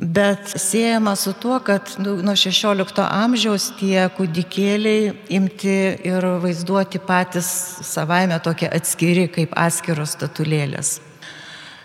Bet 0.00 0.52
siejama 0.56 1.16
su 1.16 1.32
tuo, 1.32 1.58
kad 1.60 1.82
nu, 1.98 2.14
nuo 2.24 2.32
16 2.32 3.02
amžiaus 3.04 3.66
tie 3.76 4.06
kūdikėliai 4.16 5.10
imti 5.36 5.74
ir 6.08 6.24
vaizduoti 6.40 6.96
patys 7.04 7.50
savaime 7.84 8.38
tokie 8.40 8.70
atskiri 8.72 9.26
kaip 9.28 9.52
atskiros 9.52 10.14
statulėlės. 10.16 10.94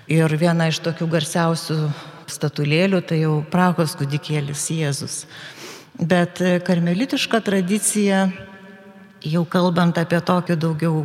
Ir 0.08 0.32
viena 0.40 0.70
iš 0.72 0.80
tokių 0.86 1.10
garsiausių 1.12 1.80
statulėlių, 2.32 3.02
tai 3.04 3.20
jau 3.26 3.34
Prahos 3.52 3.98
kūdikėlis 4.00 4.64
Jėzus. 4.72 5.18
Bet 6.00 6.40
karmelitiška 6.64 7.44
tradicija 7.44 8.30
jau 9.28 9.44
kalbant 9.44 10.00
apie 10.00 10.24
tokį 10.24 10.56
daugiau 10.56 11.04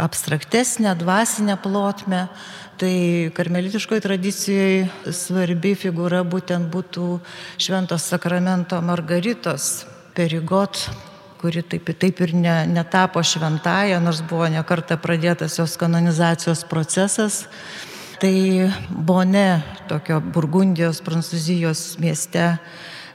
abstraktesnę, 0.00 0.94
dvasinę 0.96 1.60
plotmę, 1.60 2.28
tai 2.80 3.28
karmelitiškoje 3.36 4.00
tradicijoje 4.00 5.12
svarbi 5.12 5.74
figūra 5.76 6.22
būtent 6.24 6.70
būtų 6.72 7.08
Šventos 7.60 8.06
sakramento 8.08 8.78
Margaritos 8.80 9.84
Perigot, 10.16 10.86
kuri 11.42 11.60
taip, 11.60 11.90
taip 12.00 12.22
ir 12.24 12.32
ne, 12.32 12.54
netapo 12.72 13.20
šventąją, 13.20 14.00
nors 14.00 14.22
buvo 14.24 14.48
nekarta 14.48 14.96
pradėtas 14.96 15.58
jos 15.60 15.76
kanonizacijos 15.80 16.64
procesas. 16.72 17.42
Tai 18.20 18.32
Bone, 18.88 19.60
tokio 19.88 20.22
Burgundijos, 20.24 21.02
Prancūzijos 21.04 21.98
mieste, 22.00 22.48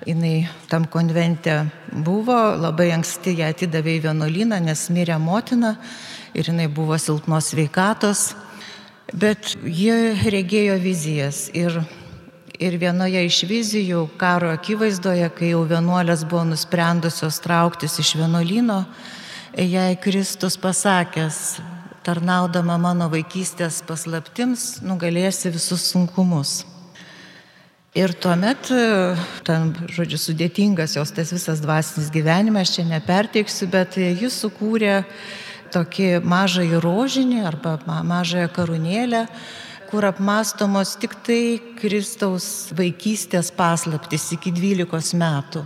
jinai 0.05 0.47
tam 0.69 0.85
konvente 0.85 1.63
buvo, 1.89 2.37
labai 2.61 2.91
anksti 2.93 3.39
ją 3.41 3.49
atidavė 3.53 3.97
į 3.97 4.07
vienuolyną, 4.11 4.61
nes 4.61 4.87
mirė 4.93 5.17
motina 5.21 5.75
ir 6.37 6.53
jinai 6.53 6.69
buvo 6.69 6.97
silpnos 7.01 7.53
veikatos, 7.57 8.33
bet 9.13 9.53
jie 9.65 10.15
regėjo 10.31 10.79
vizijas 10.81 11.49
ir 11.53 11.83
Ir 12.55 12.77
vienoje 12.79 13.19
iš 13.27 13.41
vizijų 13.49 14.05
karo 14.19 14.47
akivaizdoje, 14.55 15.27
kai 15.35 15.49
jau 15.49 15.65
vienuolės 15.67 16.23
buvo 16.23 16.45
nusprendusios 16.47 17.41
trauktis 17.43 17.97
iš 17.99 18.13
vienuolino, 18.15 18.85
jai 19.59 19.97
Kristus 19.99 20.55
pasakęs, 20.55 21.59
tarnaudama 22.05 22.77
mano 22.79 23.09
vaikystės 23.11 23.81
paslaptims, 23.83 24.79
nugalėsi 24.85 25.51
visus 25.51 25.89
sunkumus. 25.91 26.61
Ir 27.95 28.11
tuomet, 28.23 28.71
ten, 29.47 29.69
žodžiu, 29.95 30.19
sudėtingas 30.19 30.95
jos 30.95 31.11
tas 31.15 31.31
visas 31.35 31.63
dvasinis 31.63 32.07
gyvenimas, 32.11 32.71
čia 32.75 32.87
neperteiksiu, 32.87 33.67
bet 33.71 33.99
jis 33.99 34.35
sukūrė 34.45 35.01
tokį 35.75 36.09
mažąjį 36.23 36.81
rožinį 36.83 37.43
arba 37.45 37.77
mažąją 37.85 38.49
karūnėlę, 38.55 39.25
kur 39.91 40.07
apmastomos 40.07 40.95
tik 40.99 41.13
tai 41.27 41.59
Kristaus 41.79 42.71
vaikystės 42.75 43.51
paslaptis 43.55 44.31
iki 44.35 44.53
12 44.55 45.19
metų. 45.19 45.65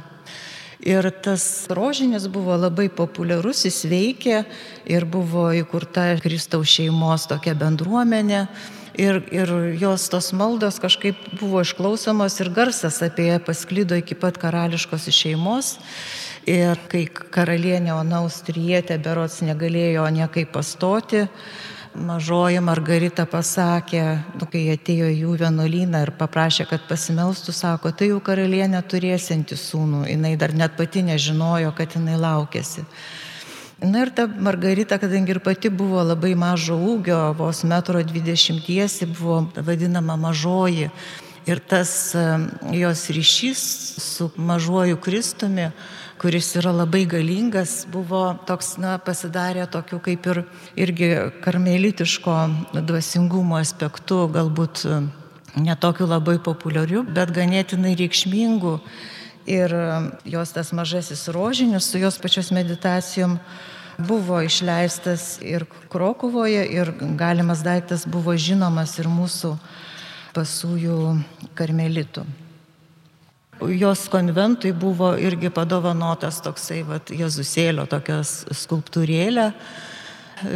Ir 0.79 1.09
tas 1.11 1.67
rožinis 1.75 2.29
buvo 2.31 2.55
labai 2.55 2.87
populiarus, 2.87 3.65
jis 3.67 3.81
veikė 3.91 4.43
ir 4.87 5.03
buvo 5.03 5.49
įkurta 5.51 6.13
Kristaus 6.23 6.71
šeimos 6.71 7.27
tokia 7.27 7.51
bendruomenė. 7.59 8.45
Ir, 8.99 9.19
ir 9.31 9.51
jos 9.79 10.07
tos 10.11 10.31
maldos 10.35 10.79
kažkaip 10.79 11.19
buvo 11.39 11.61
išklausomos 11.63 12.39
ir 12.39 12.49
garsas 12.55 13.01
apie 13.03 13.27
ją 13.27 13.37
pasklydo 13.43 13.99
iki 13.99 14.15
pat 14.15 14.39
karališkos 14.39 15.07
šeimos. 15.15 15.77
Ir 16.49 16.79
kai 16.89 17.03
karalienė 17.05 17.91
Ona 17.93 18.23
Austrietė 18.23 18.95
berots 18.97 19.43
negalėjo 19.45 20.07
niekaip 20.09 20.49
pastoti, 20.55 21.27
mažoji 21.93 22.63
Margarita 22.65 23.27
pasakė, 23.29 24.01
nu, 24.39 24.47
kai 24.49 24.63
atėjo 24.73 25.11
jų 25.11 25.35
vienuolyną 25.43 26.01
ir 26.07 26.11
paprašė, 26.17 26.65
kad 26.71 26.87
pasimelstų, 26.89 27.53
sako, 27.53 27.91
tai 27.93 28.09
jau 28.09 28.17
karalienė 28.25 28.81
turėsinti 28.81 29.59
sūnų, 29.61 30.07
jinai 30.09 30.33
dar 30.41 30.55
net 30.57 30.73
pati 30.79 31.05
nežinojo, 31.05 31.69
kad 31.77 31.93
jinai 31.99 32.17
laukėsi. 32.17 32.87
Na 33.85 34.07
ir 34.07 34.15
ta 34.17 34.25
Margarita, 34.25 34.97
kadangi 34.97 35.35
ir 35.35 35.43
pati 35.45 35.69
buvo 35.69 36.01
labai 36.01 36.33
mažo 36.33 36.79
ūgio, 36.81 37.21
vos 37.37 37.61
metro 37.61 38.01
dvidešimties, 38.01 39.03
buvo 39.13 39.43
vadinama 39.55 40.17
mažoji. 40.17 40.89
Ir 41.45 41.61
tas 41.61 41.93
jos 42.73 43.07
ryšys 43.15 43.61
su 44.01 44.31
mažuoju 44.37 44.97
Kristumi 45.01 45.69
kuris 46.19 46.49
yra 46.59 46.71
labai 46.75 47.05
galingas, 47.07 47.85
buvo 47.87 48.33
toks, 48.47 48.73
na, 48.81 48.97
pasidarė 48.99 49.63
tokiu 49.71 50.01
kaip 50.03 50.25
ir 50.27 50.41
irgi 50.75 51.09
karmelitiško 51.45 52.35
dvasingumo 52.75 53.55
aspektu, 53.59 54.25
galbūt 54.33 54.83
netokiu 55.55 56.09
labai 56.09 56.35
populiariu, 56.43 57.05
bet 57.07 57.31
ganėtinai 57.35 57.95
reikšmingu. 57.99 58.75
Ir 59.49 59.73
jos 60.27 60.51
tas 60.53 60.73
mažasis 60.75 61.23
rožinis 61.33 61.87
su 61.87 62.01
jos 62.01 62.19
pačios 62.21 62.51
meditacijom 62.53 63.39
buvo 63.97 64.41
išleistas 64.45 65.39
ir 65.41 65.65
Krokuvoje, 65.89 66.67
ir 66.67 66.91
galimas 67.17 67.63
daiktas 67.65 68.05
buvo 68.05 68.35
žinomas 68.37 68.99
ir 68.99 69.09
mūsų 69.09 69.55
pasųjų 70.35 70.99
karmelitų 71.57 72.27
jos 73.67 74.07
konventui 74.09 74.71
buvo 74.73 75.13
irgi 75.19 75.51
padovanotas 75.51 76.39
toksai 76.45 76.83
vat, 76.87 77.11
Jėzusėlio 77.11 77.85
tokias 77.89 78.43
skulptūrėlė 78.55 79.49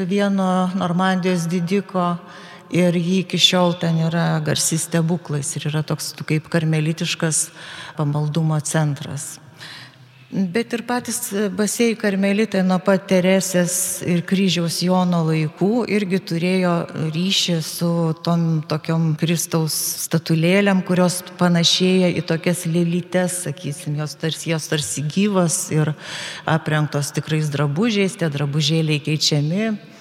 vieno 0.07 0.49
Normandijos 0.79 1.47
didiko 1.51 2.13
ir 2.73 2.95
jį 2.95 3.19
iki 3.25 3.39
šiol 3.41 3.75
ten 3.81 3.99
yra 4.07 4.39
garsi 4.45 4.79
stebuklais 4.79 5.51
ir 5.57 5.67
yra 5.73 5.83
toks 5.85 6.13
kaip 6.23 6.47
karmelitiškas 6.51 7.49
pamaldumo 7.97 8.59
centras. 8.63 9.42
Bet 10.33 10.71
ir 10.73 10.81
patys 10.89 11.27
basėjai 11.53 11.93
karmelitai 12.01 12.63
nuo 12.65 12.79
pat 12.81 13.03
Teresės 13.11 13.75
ir 14.09 14.23
kryžiaus 14.25 14.79
Jono 14.81 15.19
laikų 15.27 15.83
irgi 15.93 16.17
turėjo 16.31 16.71
ryšį 17.13 17.59
su 17.61 17.89
tom 18.25 18.63
tokiom 18.65 19.11
Kristaus 19.21 19.75
statulėlėm, 20.07 20.81
kurios 20.87 21.19
panašėja 21.37 22.09
į 22.17 22.25
tokias 22.33 22.65
lėlytes, 22.65 23.43
sakysim, 23.45 23.99
jos 24.01 24.17
tarsi, 24.17 24.49
jos 24.55 24.65
tarsi 24.71 25.05
gyvos 25.05 25.67
ir 25.75 25.93
aprengtos 26.49 27.13
tikrais 27.13 27.53
drabužiais, 27.53 28.17
tie 28.17 28.33
drabužėliai 28.33 29.05
keičiami. 29.05 29.92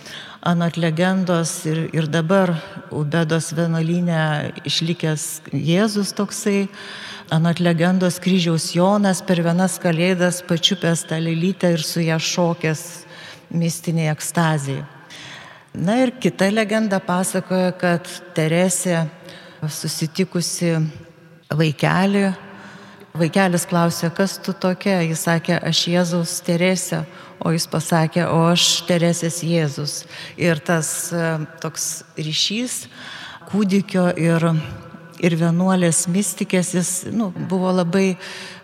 Anot 0.43 0.75
legendos 0.77 1.67
ir, 1.71 1.85
ir 1.95 2.09
dabar 2.11 2.51
Ubedos 2.91 3.53
vienuolinė 3.55 4.51
išlikęs 4.67 5.27
Jėzus 5.55 6.11
toksai 6.19 6.65
Anot 7.31 7.63
legendos 7.63 8.19
kryžiaus 8.19 8.73
Jonas 8.75 9.21
per 9.23 9.39
vienas 9.47 9.79
kalėdas 9.79 10.41
pačiupęs 10.43 11.05
tą 11.07 11.21
lelytę 11.23 11.71
ir 11.77 11.85
su 11.87 12.03
ją 12.03 12.19
šokęs 12.19 12.83
mistiniai 13.55 14.11
ekstazijai. 14.11 14.83
Na 15.73 16.01
ir 16.03 16.11
kita 16.19 16.51
legenda 16.51 16.99
pasakoja, 16.99 17.71
kad 17.79 18.11
Teresė 18.35 19.07
susitikusi 19.63 20.75
vaikelį, 21.55 22.27
vaikelis 23.15 23.71
klausė, 23.71 24.11
kas 24.11 24.41
tu 24.43 24.53
tokia, 24.53 24.99
jis 25.07 25.23
sakė, 25.23 25.63
aš 25.63 25.87
Jėzaus 25.95 26.41
Teresė, 26.43 27.05
o 27.45 27.53
jis 27.55 27.67
pasakė, 27.71 28.27
o 28.31 28.47
aš 28.53 28.85
Teresės 28.89 29.43
Jėzus. 29.47 30.03
Ir 30.41 30.63
tas 30.63 31.13
e, 31.13 31.27
toks 31.63 31.91
ryšys 32.17 32.87
kūdikio 33.51 34.09
ir 34.17 34.49
ir 35.23 35.37
vienuolės 35.39 36.07
mystikės, 36.11 36.73
jis 36.75 36.91
nu, 37.15 37.31
buvo 37.51 37.71
labai 37.71 38.17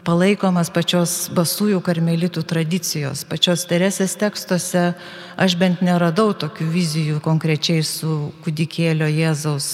palaikomas 0.07 0.73
pačios 0.75 1.29
basųjų 1.35 1.81
karmelitų 1.87 2.43
tradicijos. 2.49 3.23
Pačios 3.29 3.63
Teresės 3.71 4.17
tekstuose 4.19 4.91
aš 5.39 5.57
bent 5.61 5.85
neradau 5.87 6.33
tokių 6.35 6.67
vizijų 6.75 7.23
konkrečiai 7.25 7.85
su 7.87 8.33
kūdikėlio 8.43 9.07
Jėzaus 9.13 9.69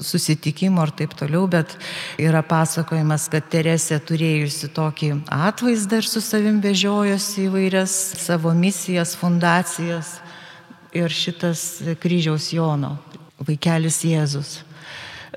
susitikimo 0.00 0.84
ir 0.86 0.92
taip 1.02 1.14
toliau, 1.18 1.44
bet 1.50 1.76
yra 2.20 2.42
pasakojimas, 2.46 3.28
kad 3.32 3.46
Teresė 3.52 4.00
turėjusi 4.00 4.72
tokį 4.74 5.12
atvaizdą 5.32 6.00
ir 6.02 6.08
su 6.08 6.24
savim 6.24 6.60
vežiojosi 6.64 7.48
įvairias 7.48 7.94
savo 8.24 8.54
misijas, 8.56 9.16
fundacijas 9.18 10.16
ir 10.92 11.12
šitas 11.12 11.82
kryžiaus 12.02 12.52
Jono, 12.52 12.96
vaikelis 13.42 14.02
Jėzus. 14.06 14.60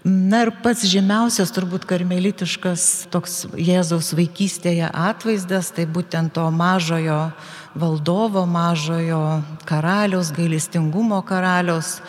Na 0.05 0.43
ir 0.45 0.51
pats 0.61 0.83
žymiausias 0.85 1.49
turbūt 1.49 1.87
karmelitiškas 1.89 3.07
toks 3.09 3.47
Jėzaus 3.57 4.11
vaikystėje 4.13 4.85
atvaizdas, 4.85 5.71
tai 5.73 5.87
būtent 5.89 6.35
to 6.35 6.43
mažojo 6.53 7.31
valdovo, 7.73 8.43
mažojo 8.45 9.41
karaliaus, 9.65 10.29
gailestingumo 10.35 11.23
karaliaus, 11.25 12.03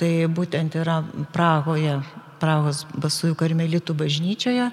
tai 0.00 0.26
būtent 0.26 0.76
yra 0.80 1.02
Prahoje, 1.34 2.00
Prahos 2.42 2.82
basųjų 3.00 3.36
karmelitų 3.40 3.94
bažnyčioje. 3.96 4.66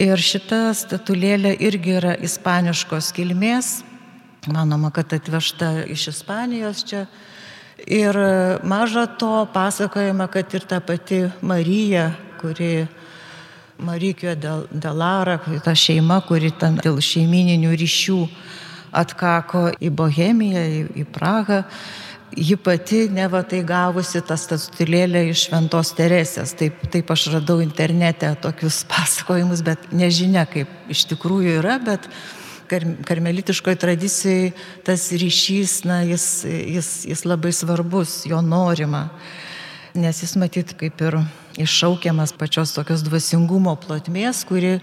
Ir 0.00 0.22
šita 0.22 0.70
statulėlė 0.76 1.52
irgi 1.60 1.98
yra 1.98 2.14
ispaniškos 2.16 3.10
kilmės, 3.12 3.82
manoma, 4.48 4.92
kad 4.94 5.12
atvežta 5.12 5.82
iš 5.92 6.08
Ispanijos 6.14 6.86
čia 6.88 7.06
Ir 7.86 8.14
maža 8.62 9.06
to 9.06 9.46
pasakojama, 9.54 10.26
kad 10.26 10.54
ir 10.54 10.60
ta 10.60 10.80
pati 10.80 11.30
Marija, 11.40 12.12
kuri 12.40 12.86
Marykio 13.78 14.34
Delara, 14.70 15.38
ta 15.64 15.74
šeima, 15.74 16.20
kuri 16.28 16.52
ten 16.54 16.78
dėl 16.78 17.00
šeimininių 17.02 17.72
ryšių 17.74 18.18
atkako 18.92 19.72
į 19.82 19.90
Bohemiją, 19.90 20.62
į 20.94 21.06
Prahą, 21.10 21.62
ji 22.36 22.56
pati 22.56 23.08
neva 23.12 23.42
tai 23.44 23.62
gavusi 23.66 24.22
tą 24.24 24.36
statulėlę 24.40 25.24
iš 25.30 25.46
Šventos 25.48 25.92
Teresės. 25.96 26.54
Taip, 26.58 26.78
taip 26.92 27.10
aš 27.12 27.28
radau 27.34 27.60
internete 27.64 28.30
tokius 28.42 28.82
pasakojimus, 28.92 29.64
bet 29.66 29.90
nežinia, 29.92 30.46
kaip 30.50 30.70
iš 30.92 31.06
tikrųjų 31.12 31.58
yra, 31.60 31.78
bet 31.82 32.08
karmelitiškoje 33.04 33.76
tradicijoje 33.76 34.52
tas 34.86 35.10
ryšys, 35.12 35.82
na, 35.84 36.00
jis, 36.08 36.26
jis, 36.48 36.92
jis 37.10 37.24
labai 37.28 37.52
svarbus, 37.52 38.22
jo 38.24 38.40
norima. 38.40 39.10
Nes 39.92 40.22
jis 40.24 40.38
matyt 40.40 40.72
kaip 40.80 41.02
ir 41.04 41.18
iššaukiamas 41.60 42.32
pačios 42.40 42.72
tokios 42.72 43.04
dvasingumo 43.04 43.74
plotmės, 43.76 44.40
kuri, 44.48 44.78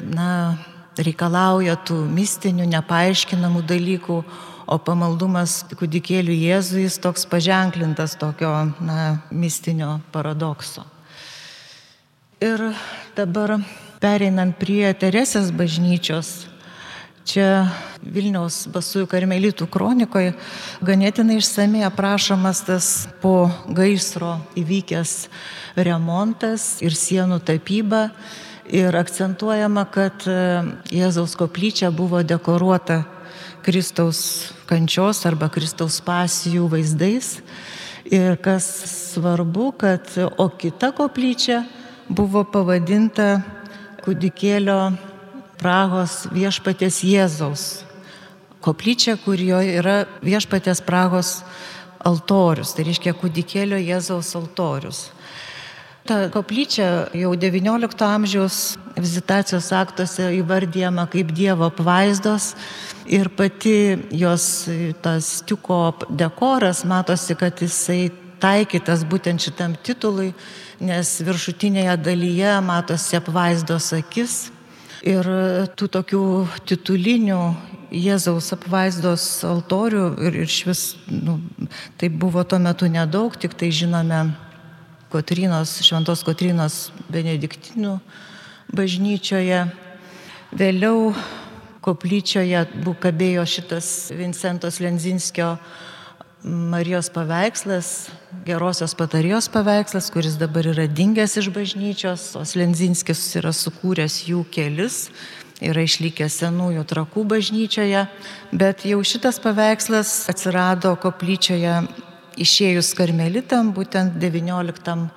na, 0.00 0.56
reikalauja 0.96 1.76
tų 1.84 1.98
mistinių, 2.08 2.64
nepaaiškinamų 2.70 3.64
dalykų, 3.68 4.18
o 4.66 4.78
pamaldumas 4.80 5.62
kūdikėlių 5.74 6.34
Jėzui 6.46 6.84
jis 6.86 6.98
toks 7.02 7.26
paženklintas 7.28 8.16
tokio, 8.20 8.50
na, 8.80 9.20
mistinio 9.30 9.98
paradokso. 10.12 10.86
Ir 12.44 12.60
dabar 13.16 13.58
pereinant 14.02 14.56
prie 14.60 14.90
Teresės 14.98 15.52
bažnyčios, 15.54 16.46
čia 17.24 17.70
Vilniaus 18.04 18.66
basųjų 18.68 19.08
karmelitų 19.08 19.68
kronikoje 19.72 20.34
ganėtinai 20.84 21.38
išsamei 21.40 21.84
aprašomas 21.86 22.60
tas 22.66 22.88
po 23.22 23.48
gaisro 23.64 24.36
įvykęs 24.60 25.14
remontas 25.76 26.82
ir 26.84 26.96
sienų 26.96 27.40
tapyba. 27.44 28.10
Ir 28.64 28.96
akcentuojama, 28.96 29.82
kad 29.92 30.24
e, 30.24 30.34
Jėzaus 30.88 31.34
koplyčia 31.36 31.90
buvo 31.92 32.22
dekoruota 32.24 33.02
Kristaus 33.60 34.53
kančios 34.74 35.22
arba 35.30 35.46
Kristaus 35.54 36.00
pasijų 36.02 36.66
vaizdais. 36.74 37.38
Ir 38.10 38.36
kas 38.42 38.66
svarbu, 39.14 39.70
kad 39.78 40.10
o 40.36 40.50
kita 40.50 40.90
koplyčia 40.92 41.62
buvo 42.10 42.42
pavadinta 42.44 43.38
kūdikėlio 44.04 44.78
Prahos 45.62 46.26
viešpatės 46.34 47.00
Jėzaus 47.06 47.84
koplyčia, 48.64 49.18
kurioje 49.20 49.76
yra 49.80 49.96
viešpatės 50.24 50.80
Prahos 50.84 51.42
altorius, 52.04 52.72
tai 52.76 52.88
reiškia 52.88 53.14
kūdikėlio 53.20 53.80
Jėzaus 53.80 54.32
altorius. 54.38 55.08
Ta 56.04 56.28
koplyčia 56.28 57.08
jau 57.16 57.30
XIX 57.32 58.02
amžiaus 58.04 58.56
vizitacijos 58.92 59.70
aktuose 59.72 60.26
įvardyjama 60.36 61.06
kaip 61.08 61.30
Dievo 61.32 61.70
apvaizdos. 61.70 62.50
Ir 63.08 63.30
pati 63.32 63.96
jos 64.12 64.68
tas 65.00 65.30
stiuko 65.40 65.94
dekoras 66.12 66.84
matosi, 66.84 67.32
kad 67.40 67.56
jisai 67.56 68.12
taikytas 68.36 69.06
būtent 69.08 69.40
šitam 69.40 69.78
titului, 69.80 70.34
nes 70.84 71.14
viršutinėje 71.24 71.96
dalyje 72.04 72.52
matosi 72.68 73.16
apvaizdos 73.16 73.94
akis. 73.96 74.38
Ir 75.08 75.24
tų 75.72 75.88
tokių 75.88 76.24
titulinių 76.68 77.40
Jėzaus 77.94 78.52
apvaizdos 78.52 79.24
altorių 79.46 80.06
ir, 80.26 80.40
ir 80.44 80.48
švis, 80.50 80.98
nu, 81.08 81.38
tai 81.96 82.12
buvo 82.12 82.44
tuo 82.44 82.58
metu 82.60 82.88
nedaug, 82.92 83.36
tik 83.40 83.54
tai 83.56 83.72
žinome 83.72 84.26
Kotrinos, 85.14 85.78
Šventos 85.86 86.24
Kotrinos 86.26 86.88
benediktinų 87.12 87.94
bažnyčioje. 88.74 89.60
Vėliau 90.54 91.12
koplyčioje 91.84 92.64
kabėjo 93.02 93.44
šitas 93.46 93.88
Vincentos 94.16 94.80
Lenzinskio 94.82 95.54
Marijos 96.44 97.08
paveikslas, 97.08 98.10
gerosios 98.44 98.92
patarėjos 98.98 99.46
paveikslas, 99.48 100.10
kuris 100.12 100.34
dabar 100.36 100.66
yra 100.74 100.84
dingęs 100.90 101.38
iš 101.40 101.48
bažnyčios, 101.54 102.26
o 102.36 102.42
Lenzinskis 102.58 103.22
yra 103.40 103.54
sukūręs 103.54 104.18
jų 104.28 104.42
kelis, 104.52 105.06
yra 105.64 105.86
išlikęs 105.86 106.36
senųjų 106.42 106.84
trakų 106.90 107.24
bažnyčioje, 107.30 108.04
bet 108.52 108.84
jau 108.84 109.00
šitas 109.00 109.40
paveikslas 109.40 110.26
atsirado 110.28 110.92
koplyčioje 111.00 111.78
išėjus 112.40 112.92
karmelitam 112.98 113.72
būtent 113.76 114.18
XIX, 114.20 115.08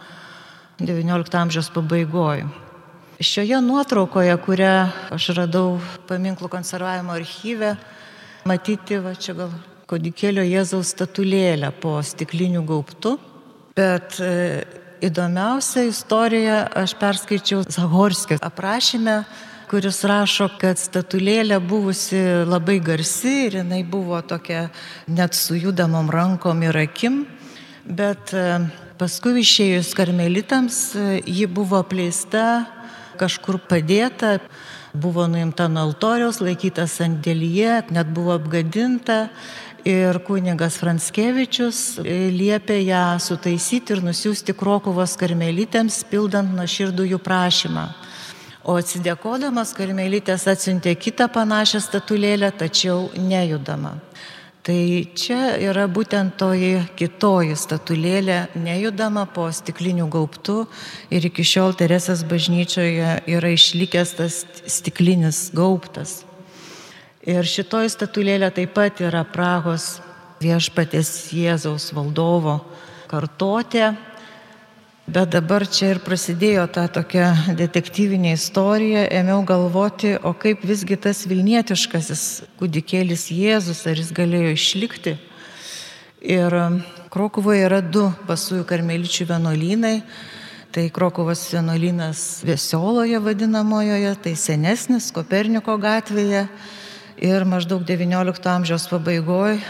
XIX 0.79 1.41
amžiaus 1.41 1.69
pabaigoje. 1.73 2.47
Šioje 3.17 3.57
nuotraukoje, 3.65 4.35
kurią 4.45 4.73
aš 5.15 5.31
radau 5.39 5.79
paminklų 6.09 6.51
konservavimo 6.53 7.15
archyve, 7.15 7.73
matyti, 8.45 8.99
va 9.01 9.15
čia 9.17 9.33
gal 9.39 9.55
kodikėlio 9.89 10.43
Jėzaus 10.45 10.91
statulėlę 10.93 11.71
po 11.81 11.95
stiklinių 12.05 12.61
gaubtų, 12.67 13.15
bet 13.77 14.19
e, 14.21 14.31
įdomiausia 15.07 15.87
istorija 15.89 16.59
aš 16.77 16.93
perskaičiau 16.99 17.63
Zahorskio 17.65 18.37
aprašymę 18.43 19.23
kuris 19.67 19.99
rašo, 20.07 20.47
kad 20.61 20.79
statulėlė 20.79 21.57
buvusi 21.59 22.19
labai 22.47 22.77
garsi 22.79 23.33
ir 23.47 23.57
jinai 23.59 23.81
buvo 23.83 24.21
tokia 24.23 24.69
net 25.11 25.35
sujudamom 25.35 26.07
rankom 26.13 26.63
ir 26.63 26.77
akim, 26.79 27.25
bet 27.83 28.31
e, 28.31 28.61
paskui 28.99 29.41
išėjus 29.41 29.91
karmelitams 29.97 30.79
e, 30.95 31.05
ji 31.19 31.49
buvo 31.51 31.81
apleista, 31.83 32.63
kažkur 33.19 33.59
padėta, 33.67 34.37
buvo 34.95 35.27
nuimta 35.27 35.67
nuo 35.67 35.89
altoriaus, 35.89 36.39
laikyta 36.39 36.87
sandėlyje, 36.87 37.89
net 37.91 38.15
buvo 38.15 38.37
apgadinta 38.37 39.25
ir 39.83 40.23
kunigas 40.23 40.79
Franskevičius 40.79 41.99
e, 42.07 42.17
liepė 42.31 42.79
ją 42.85 43.05
sutaisyti 43.19 43.97
ir 43.97 44.07
nusiųsti 44.07 44.55
Krokovos 44.55 45.19
karmelitėms, 45.19 46.05
pildant 46.07 46.55
nuo 46.55 46.71
širdų 46.71 47.11
jų 47.17 47.25
prašymą. 47.27 47.89
O 48.67 48.73
atsidėkodamas 48.75 49.69
karmelytės 49.77 50.43
atsiuntė 50.51 50.91
kitą 50.99 51.29
panašią 51.31 51.79
statulėlę, 51.85 52.49
tačiau 52.51 53.05
nejudama. 53.15 53.93
Tai 54.67 54.81
čia 55.15 55.53
yra 55.63 55.85
būtent 55.87 56.33
toji 56.35 56.81
kitoji 56.99 57.55
statulėlė, 57.55 58.41
nejudama 58.59 59.23
po 59.31 59.45
stiklinių 59.55 60.09
gaubtų 60.11 60.65
ir 61.07 61.29
iki 61.29 61.45
šiol 61.47 61.77
Teresės 61.79 62.25
bažnyčioje 62.27 63.13
yra 63.31 63.53
išlikęs 63.55 64.11
tas 64.17 64.41
stiklinis 64.67 65.45
gaubtas. 65.55 66.25
Ir 67.23 67.47
šitoji 67.47 67.93
statulėlė 67.95 68.51
taip 68.51 68.75
pat 68.75 68.99
yra 68.99 69.23
Prahos 69.23 70.01
viešpatės 70.43 71.31
Jėzaus 71.31 71.93
valdovo 71.95 72.59
kartotė, 73.07 73.93
Bet 75.07 75.29
dabar 75.31 75.63
čia 75.63 75.93
ir 75.93 76.01
prasidėjo 76.03 76.65
ta 76.75 76.81
tokia 76.91 77.29
detektyvinė 77.55 78.33
istorija, 78.35 79.05
ėmiau 79.15 79.39
galvoti, 79.47 80.17
o 80.19 80.33
kaip 80.35 80.65
visgi 80.67 80.97
tas 80.99 81.21
Vilnietiškasis 81.31 82.23
kūdikėlis 82.59 83.23
Jėzus, 83.31 83.85
ar 83.87 83.95
jis 83.95 84.11
galėjo 84.11 84.51
išlikti. 84.57 85.15
Ir 86.19 86.57
um, 86.59 86.81
Krokuvoje 87.07 87.63
yra 87.69 87.79
du 87.79 88.09
basųjų 88.27 88.67
karmeličių 88.67 89.29
vienuolynai. 89.31 89.95
Tai 90.75 90.87
Krokovas 90.91 91.47
vienuolynas 91.55 92.43
Vesioloje 92.43 93.23
vadinamojoje, 93.23 94.11
tai 94.27 94.35
senesnis 94.35 95.13
Koperniko 95.15 95.79
gatvėje 95.79 96.49
ir 97.23 97.47
maždaug 97.47 97.87
XIX 97.87 98.57
amžiaus 98.59 98.91
pabaigoje 98.91 99.61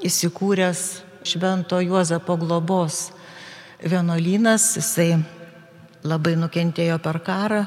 įsikūręs 0.00 1.02
Švento 1.28 1.84
Juozapo 1.84 2.40
globos 2.40 3.10
vienuolynas, 3.84 4.76
jisai 4.78 5.16
labai 6.06 6.36
nukentėjo 6.38 6.98
per 7.02 7.18
karą. 7.24 7.64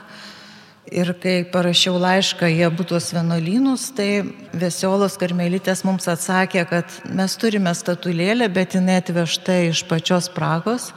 Ir 0.86 1.16
kai 1.18 1.40
parašiau 1.50 1.98
laišką 1.98 2.46
į 2.54 2.60
abu 2.68 2.86
tuos 2.86 3.08
vienuolynus, 3.16 3.88
tai 3.98 4.22
Vesiolos 4.54 5.16
karmelitės 5.18 5.82
mums 5.88 6.06
atsakė, 6.12 6.62
kad 6.70 6.98
mes 7.10 7.34
turime 7.42 7.74
statulėlę, 7.74 8.52
bet 8.54 8.78
jinai 8.78 9.00
atvežta 9.02 9.64
iš 9.72 9.82
pačios 9.90 10.30
Pragos. 10.30 10.92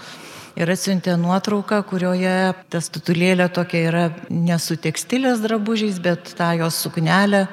Ir 0.59 0.68
atsiuntė 0.74 1.14
nuotrauką, 1.16 1.78
kurioje 1.88 2.52
ta 2.68 2.81
statulėlė 2.83 3.46
tokia 3.54 3.83
yra 3.88 4.04
nesu 4.28 4.76
tekstilės 4.76 5.40
drabužiais, 5.40 6.00
bet 6.02 6.35
tą 6.37 6.50
jos 6.59 6.81
suknelę 6.85 7.46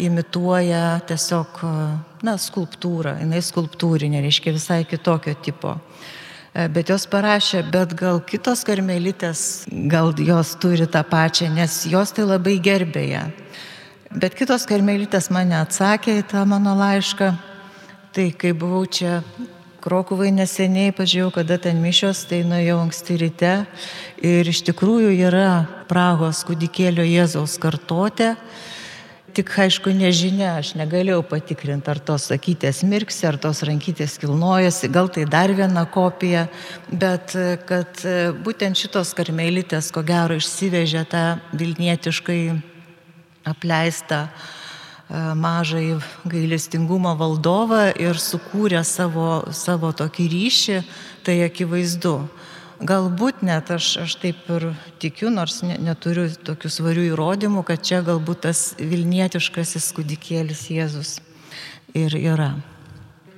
imituoja 0.00 1.00
tiesiog, 1.08 1.60
na, 2.24 2.36
skulptūrą. 2.40 3.18
Jis 3.34 3.50
skulptūrinė, 3.52 4.22
reiškia 4.24 4.54
visai 4.56 4.84
kitokio 4.88 5.34
tipo. 5.42 5.74
E, 6.56 6.64
bet 6.72 6.88
jos 6.88 7.04
parašė, 7.12 7.66
bet 7.68 7.90
gal 7.98 8.22
kitos 8.24 8.62
karmelitės, 8.64 9.40
gal 9.92 10.14
jos 10.16 10.54
turi 10.62 10.86
tą 10.88 11.02
pačią, 11.04 11.50
nes 11.52 11.82
jos 11.90 12.14
tai 12.16 12.24
labai 12.24 12.54
gerbė 12.64 13.02
ją. 13.10 13.24
Bet 14.16 14.38
kitos 14.38 14.64
karmelitės 14.64 15.28
mane 15.34 15.58
atsakė 15.58 16.14
į 16.22 16.24
tą 16.30 16.46
mano 16.48 16.72
laišką. 16.78 17.28
Tai 18.16 18.26
kai 18.40 18.54
buvau 18.56 18.86
čia 18.88 19.20
Krokuvai 19.84 20.32
neseniai, 20.34 20.94
pažiūrėjau, 20.96 21.28
kada 21.36 21.60
ten 21.62 21.76
mišios, 21.78 22.24
tai 22.26 22.40
nuėjau 22.48 22.80
anksti 22.86 23.18
ryte 23.20 23.52
ir 24.24 24.48
iš 24.50 24.64
tikrųjų 24.66 25.12
yra 25.28 25.50
Prahos 25.86 26.40
kūdikėlio 26.48 27.04
Jėzaus 27.06 27.54
kartotė 27.62 28.32
tik 29.36 29.50
aišku 29.66 29.92
nežinia, 29.92 30.54
aš 30.62 30.72
negalėjau 30.78 31.20
patikrinti, 31.28 31.90
ar 31.92 31.98
tos 32.00 32.30
sakytės 32.30 32.80
mirksi, 32.88 33.26
ar 33.28 33.36
tos 33.40 33.60
rankytės 33.68 34.16
kilnojasi, 34.22 34.88
gal 34.92 35.10
tai 35.12 35.26
dar 35.28 35.52
viena 35.52 35.84
kopija, 35.92 36.46
bet 36.88 37.34
kad 37.68 38.00
būtent 38.46 38.80
šitos 38.80 39.12
karmelitės, 39.18 39.90
ko 39.92 40.00
gero, 40.06 40.38
išsivežė 40.40 41.04
tą 41.12 41.24
vilnietiškai 41.52 42.40
apleistą 43.52 44.24
mažai 45.38 46.00
gailestingumo 46.26 47.12
valdovą 47.20 47.92
ir 48.00 48.18
sukūrė 48.18 48.82
savo, 48.88 49.44
savo 49.54 49.92
tokį 49.94 50.26
ryšį, 50.32 50.80
tai 51.22 51.42
akivaizdu. 51.46 52.18
Galbūt 52.76 53.40
net 53.40 53.70
aš, 53.72 53.86
aš 54.04 54.14
taip 54.20 54.48
ir 54.52 54.66
tikiu, 55.00 55.30
nors 55.32 55.62
ne, 55.64 55.78
neturiu 55.80 56.26
tokių 56.28 56.68
svarių 56.68 57.06
įrodymų, 57.14 57.62
kad 57.64 57.80
čia 57.80 58.02
galbūt 58.04 58.42
tas 58.44 58.60
vilnietiškasis 58.76 59.94
kudikėlis 59.96 60.66
Jėzus 60.68 61.14
ir 61.96 62.12
yra. 62.20 62.50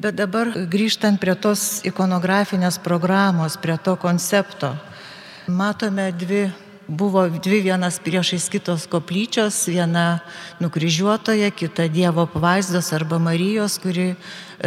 Bet 0.03 0.19
dabar 0.19 0.51
grįžtant 0.71 1.21
prie 1.23 1.37
tos 1.39 1.85
ikonografinės 1.87 2.81
programos, 2.83 3.57
prie 3.63 3.79
to 3.79 3.95
koncepto, 3.99 4.73
matome 5.47 6.11
dvi 6.19 6.49
buvo 6.89 7.29
dvi 7.29 7.61
vienas 7.61 7.99
priešais 8.01 8.49
kitos 8.49 8.87
koplyčios, 8.89 9.69
viena 9.69 10.21
nukryžiuotoja, 10.61 11.51
kita 11.51 11.89
Dievo 11.89 12.27
pavaizdos 12.27 12.93
arba 12.97 13.19
Marijos, 13.19 13.77
kuri 13.79 14.15
e, 14.15 14.17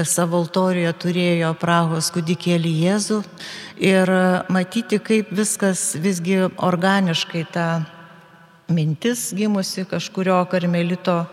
savo 0.05 0.37
altorijoje 0.37 0.93
turėjo 1.01 1.55
Prahos 1.57 2.11
kudikėlį 2.13 2.75
Jėzų. 2.85 3.19
Ir 3.81 4.13
e, 4.13 4.21
matyti, 4.53 5.01
kaip 5.01 5.33
viskas 5.33 5.95
visgi 5.97 6.45
organiškai 6.45 7.43
ta 7.49 7.67
mintis 8.69 9.33
gimusi 9.33 9.83
kažkurio 9.89 10.43
karmelito 10.45 11.25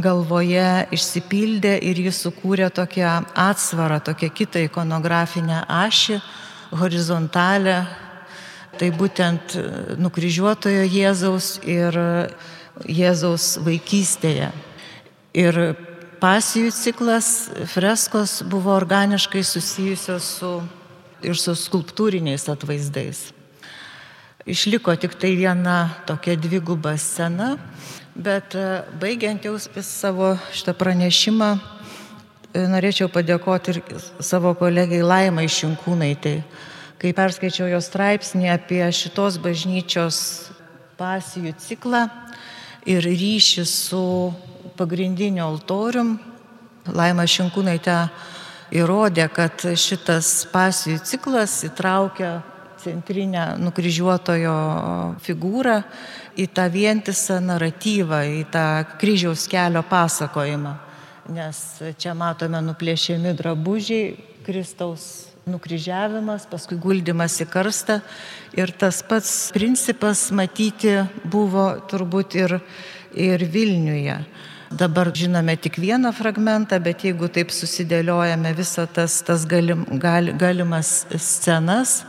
galvoje 0.00 0.86
išsipildė 0.96 1.76
ir 1.84 2.00
jis 2.08 2.24
sukūrė 2.24 2.70
tokią 2.72 3.20
atsvarą, 3.36 4.00
tokią 4.00 4.30
kitą 4.32 4.64
ikonografinę 4.70 5.66
ašį, 5.68 6.22
horizontalę, 6.80 7.84
Tai 8.80 8.88
būtent 8.96 9.54
e, 9.58 9.62
nukryžiuotojo 10.00 10.86
Jėzaus 10.88 11.58
ir 11.68 11.96
Jėzaus 12.88 13.58
vaikystėje. 13.60 14.48
Ir 15.36 15.58
pasijų 16.20 16.70
ciklas, 16.74 17.50
freskos 17.68 18.40
buvo 18.48 18.72
organiškai 18.76 19.42
susijusios 19.44 20.30
su, 20.40 20.54
ir 21.20 21.36
su 21.36 21.54
skulptūriniais 21.56 22.48
atvaizdais. 22.52 23.30
Išliko 24.48 24.94
tik 24.96 25.14
tai 25.20 25.34
viena 25.36 25.90
tokia 26.08 26.38
dviguba 26.40 26.96
scena, 26.98 27.54
bet 28.16 28.56
e, 28.56 28.82
baigiant 29.00 29.44
jau 29.44 29.58
savo 29.84 30.32
šitą 30.56 30.74
pranešimą, 30.80 31.50
e, 32.54 32.64
norėčiau 32.72 33.12
padėkoti 33.12 33.76
ir 33.76 33.82
savo 34.24 34.54
kolegai 34.56 35.04
Laimai 35.04 35.46
Šinkūnaitai 35.52 36.38
kai 37.00 37.14
perskaičiau 37.16 37.70
jo 37.70 37.80
straipsnį 37.80 38.50
apie 38.52 38.82
šitos 38.92 39.38
bažnyčios 39.40 40.18
pasijų 41.00 41.54
ciklą 41.56 42.02
ir 42.84 43.06
ryšį 43.06 43.64
su 43.68 44.02
pagrindiniu 44.76 45.46
altorium, 45.46 46.18
Laima 46.90 47.26
Šinkūnaitė 47.28 47.96
įrodė, 48.76 49.26
kad 49.32 49.64
šitas 49.76 50.46
pasijų 50.52 51.00
ciklas 51.06 51.58
įtraukia 51.68 52.30
centrinę 52.80 53.46
nukryžiuotojo 53.60 54.54
figūrą 55.24 55.78
į 56.40 56.48
tą 56.56 56.66
vientisą 56.72 57.38
naratyvą, 57.44 58.22
į 58.40 58.44
tą 58.52 58.66
kryžiaus 59.00 59.46
kelio 59.48 59.84
pasakojimą. 59.88 60.76
Nes 61.32 61.64
čia 62.00 62.16
matome 62.16 62.60
nuplėšiami 62.64 63.36
drabužiai 63.38 64.14
Kristaus 64.44 65.29
nukryžiavimas, 65.50 66.46
paskui 66.50 66.78
guldymas 66.80 67.40
į 67.42 67.48
karstą. 67.50 68.00
Ir 68.56 68.72
tas 68.72 69.02
pats 69.06 69.50
principas 69.54 70.28
matyti 70.34 70.96
buvo 71.28 71.72
turbūt 71.90 72.38
ir, 72.40 72.56
ir 73.14 73.44
Vilniuje. 73.50 74.20
Dabar 74.70 75.10
žinome 75.10 75.56
tik 75.58 75.80
vieną 75.82 76.12
fragmentą, 76.14 76.78
bet 76.78 77.02
jeigu 77.02 77.26
taip 77.26 77.50
susidėliojame 77.50 78.52
visą 78.54 78.84
tas, 78.86 79.16
tas 79.26 79.42
galim, 79.50 79.82
gal, 79.98 80.30
galimas 80.38 81.08
scenas, 81.18 82.04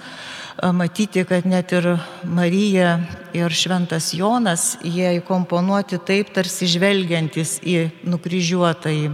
matyti, 0.70 1.24
kad 1.26 1.48
net 1.50 1.74
ir 1.74 1.88
Marija 2.22 3.00
ir 3.34 3.50
Šventas 3.50 4.12
Jonas, 4.14 4.76
jie 4.86 5.16
įkomponuoti 5.18 5.98
taip, 6.06 6.30
tarsi 6.36 6.70
žvelgiantis 6.70 7.58
į 7.66 7.90
nukryžiuotąjį 8.06 9.10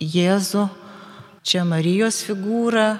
Jėzų, 0.00 0.66
čia 1.40 1.64
Marijos 1.64 2.20
figūra, 2.28 2.98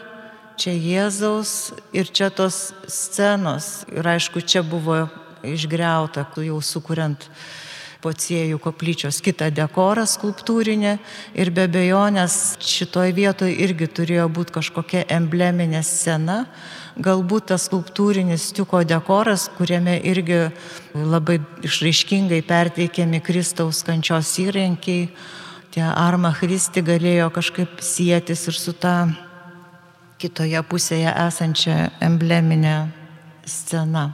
čia 0.61 0.75
Jėzaus 0.77 1.73
ir 1.97 2.11
čia 2.13 2.29
tos 2.29 2.75
scenos. 2.85 3.87
Ir 3.89 4.05
aišku, 4.05 4.43
čia 4.45 4.61
buvo 4.67 5.07
išgriauta, 5.47 6.27
jau 6.45 6.61
sukuriant 6.61 7.25
pociejų 8.01 8.59
koplyčios 8.61 9.21
kitą 9.25 9.51
dekorą 9.53 10.07
skulptūrinę. 10.09 10.99
Ir 11.37 11.51
be 11.53 11.67
bejonės 11.69 12.59
šitoje 12.65 13.13
vietoje 13.17 13.57
irgi 13.65 13.89
turėjo 13.89 14.29
būti 14.33 14.57
kažkokia 14.57 15.05
embleminė 15.17 15.83
scena, 15.85 16.45
galbūt 17.01 17.51
tas 17.53 17.69
skulptūrinis 17.69 18.51
stiuko 18.53 18.83
dekoras, 18.89 19.49
kuriame 19.57 19.99
irgi 20.13 20.47
labai 20.97 21.41
išraiškingai 21.65 22.43
perteikiami 22.49 23.21
Kristaus 23.25 23.85
kančios 23.85 24.33
įrankiai, 24.41 25.09
tie 25.73 25.85
arma 25.89 26.33
Kristi 26.37 26.85
galėjo 26.85 27.29
kažkaip 27.37 27.81
sėtis 27.85 28.49
ir 28.49 28.57
su 28.57 28.77
ta 28.77 29.30
kitoje 30.21 30.61
pusėje 30.69 31.13
esančią 31.27 31.77
embleminę 32.05 32.91
sceną. 33.49 34.11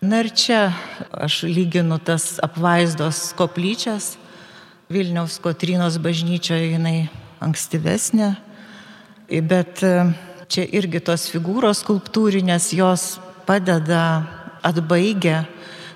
Na 0.00 0.20
ir 0.22 0.30
čia 0.30 0.72
aš 1.12 1.42
lyginu 1.44 1.98
tas 1.98 2.38
apvaizdos 2.42 3.32
koplyčias. 3.36 4.16
Vilniaus 4.88 5.36
Kotrinos 5.44 5.98
bažnyčioje 6.00 6.70
jinai 6.72 7.10
ankstyvesnė, 7.44 8.30
bet 9.44 9.82
e, 9.84 9.90
čia 10.48 10.64
irgi 10.64 11.02
tos 11.04 11.26
figūros 11.28 11.82
skulptūrinės 11.84 12.70
jos 12.72 13.18
padeda 13.44 14.00
atbaigę 14.64 15.42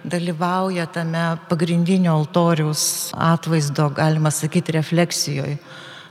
dalyvauja 0.04 0.86
tame 0.92 1.24
pagrindinio 1.48 2.12
altoriaus 2.12 3.12
atvaizdo, 3.16 3.88
galima 3.96 4.30
sakyti, 4.30 4.76
refleksijoje. 4.76 5.56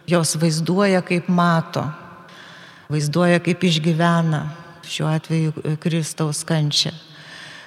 Jos 0.08 0.36
vaizduoja, 0.42 1.04
kaip 1.06 1.28
mato, 1.30 1.86
vaizduoja, 2.92 3.40
kaip 3.44 3.64
išgyvena 3.64 4.46
šiuo 4.88 5.08
atveju 5.12 5.54
e, 5.64 5.78
Kristaus 5.82 6.44
kančią. 6.48 6.92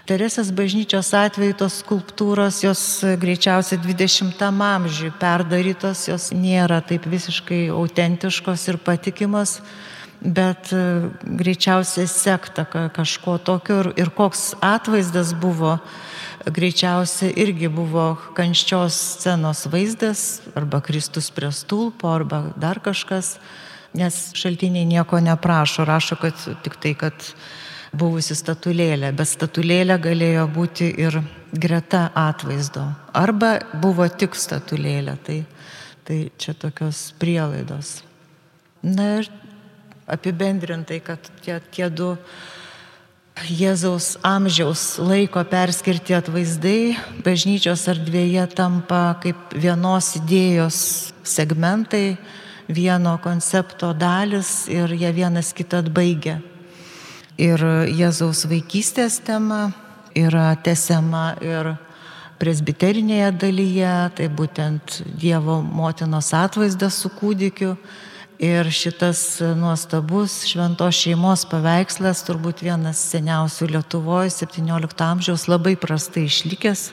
Teresės 0.05 0.51
bažnyčios 0.53 1.15
atveju 1.17 1.55
tos 1.63 1.79
skulptūros, 1.81 2.61
jos 2.65 2.81
e, 3.07 3.15
greičiausiai 3.21 3.81
20 3.81 4.45
amžiui 4.53 5.13
perdarytos, 5.21 6.09
jos 6.11 6.29
nėra 6.37 6.83
taip 6.85 7.09
visiškai 7.09 7.67
autentiškos 7.73 8.69
ir 8.69 8.81
patikimos, 8.85 9.61
bet 10.21 10.73
e, 10.77 10.83
greičiausiai 11.25 12.09
sekta 12.11 12.67
kažko 12.69 13.39
tokio 13.41 13.81
ir, 13.87 13.93
ir 14.05 14.13
koks 14.13 14.53
atvaizdas 14.61 15.33
buvo, 15.41 15.79
greičiausiai 16.45 17.33
irgi 17.41 17.73
buvo 17.73 18.11
kančios 18.37 18.99
scenos 19.17 19.65
vaizdas, 19.73 20.43
arba 20.53 20.83
Kristus 20.85 21.31
prie 21.33 21.49
stulpo, 21.49 22.13
arba 22.13 22.51
dar 22.61 22.83
kažkas 22.85 23.39
nes 23.95 24.21
šaltiniai 24.37 24.87
nieko 24.89 25.21
neprašo, 25.23 25.85
rašo, 25.87 26.19
kad 26.21 26.39
tik 26.65 26.79
tai, 26.83 26.95
kad 26.99 27.29
buvusi 27.95 28.35
statulėlė, 28.35 29.13
bet 29.15 29.31
statulėlė 29.31 29.99
galėjo 30.03 30.49
būti 30.51 30.89
ir 31.05 31.21
greta 31.55 32.09
atvaizdo. 32.19 32.89
Arba 33.15 33.59
buvo 33.81 34.09
tik 34.11 34.35
statulėlė, 34.39 35.15
tai, 35.27 35.39
tai 36.07 36.19
čia 36.39 36.57
tokios 36.59 37.13
prielaidos. 37.21 38.01
Na 38.83 39.21
ir 39.21 39.31
apibendrintai, 40.11 41.01
kad 41.05 41.31
tie, 41.45 41.61
tie 41.73 41.89
du 41.89 42.15
Jėzaus 43.35 44.13
amžiaus 44.23 44.83
laiko 45.03 45.43
perskirti 45.51 46.15
atvaizdai 46.15 46.95
bažnyčios 47.27 47.83
erdvėje 47.91 48.45
tampa 48.55 49.17
kaip 49.25 49.57
vienos 49.59 50.13
idėjos 50.21 50.77
segmentai, 51.27 52.15
vieno 52.69 53.19
koncepto 53.23 53.93
dalis 53.93 54.69
ir 54.69 54.93
jie 54.93 55.13
vienas 55.13 55.53
kitą 55.53 55.83
atbaigia. 55.85 56.41
Ir 57.41 57.59
Jėzaus 57.91 58.45
vaikystės 58.47 59.19
tema 59.27 59.73
yra 60.15 60.53
tesiama 60.63 61.35
ir 61.43 61.75
presbiterinėje 62.39 63.31
dalyje, 63.43 63.95
tai 64.19 64.29
būtent 64.31 65.01
Dievo 65.19 65.61
motinos 65.63 66.33
atvaizdas 66.35 67.01
su 67.03 67.11
kūdikiu. 67.11 67.75
Ir 68.43 68.67
šitas 68.75 69.39
nuostabus 69.57 70.41
šventos 70.51 70.99
šeimos 70.99 71.45
paveikslas, 71.47 72.25
turbūt 72.27 72.65
vienas 72.67 72.99
seniausių 73.13 73.69
Lietuvoje, 73.77 74.33
17 74.35 75.05
amžiaus, 75.07 75.47
labai 75.49 75.77
prastai 75.79 76.27
išlikęs 76.27 76.89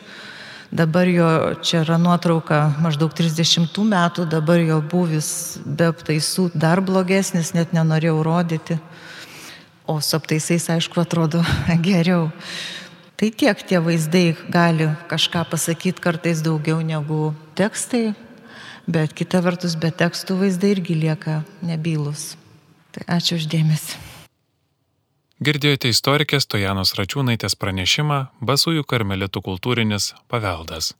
Dabar 0.71 1.07
jo, 1.11 1.27
čia 1.59 1.81
yra 1.83 1.97
nuotrauka 1.99 2.61
maždaug 2.79 3.11
30 3.11 3.75
metų, 3.91 4.23
dabar 4.31 4.61
jo 4.63 4.79
buvis 4.79 5.59
be 5.65 5.89
aptaisų 5.91 6.47
dar 6.55 6.79
blogesnis, 6.79 7.51
net 7.51 7.75
nenorėjau 7.75 8.21
rodyti. 8.23 8.79
O 9.83 9.99
su 9.99 10.15
aptaisais, 10.15 10.69
aišku, 10.71 11.03
atrodo 11.03 11.43
geriau. 11.87 12.29
Tai 13.19 13.29
tiek 13.35 13.59
tie 13.67 13.83
vaizdai 13.83 14.31
gali 14.49 14.87
kažką 15.11 15.43
pasakyti 15.51 16.01
kartais 16.01 16.39
daugiau 16.41 16.79
negu 16.81 17.33
tekstai. 17.59 18.15
bet 18.87 19.13
kita 19.13 19.41
vertus 19.43 19.75
be 19.79 19.91
tekstų 19.91 20.39
vaizdai 20.45 20.75
irgi 20.75 20.97
lieka 20.97 21.41
nebylus. 21.61 22.35
Tai 22.91 23.05
ačiū 23.17 23.37
uždėmesi. 23.39 24.10
Girdėjote 25.41 25.89
istorikės 25.89 26.45
Tojanos 26.45 26.91
Račiūnaitės 26.93 27.55
pranešimą 27.57 28.17
Basųjų 28.45 28.83
karmelitų 28.85 29.41
kultūrinis 29.47 30.11
paveldas. 30.29 30.91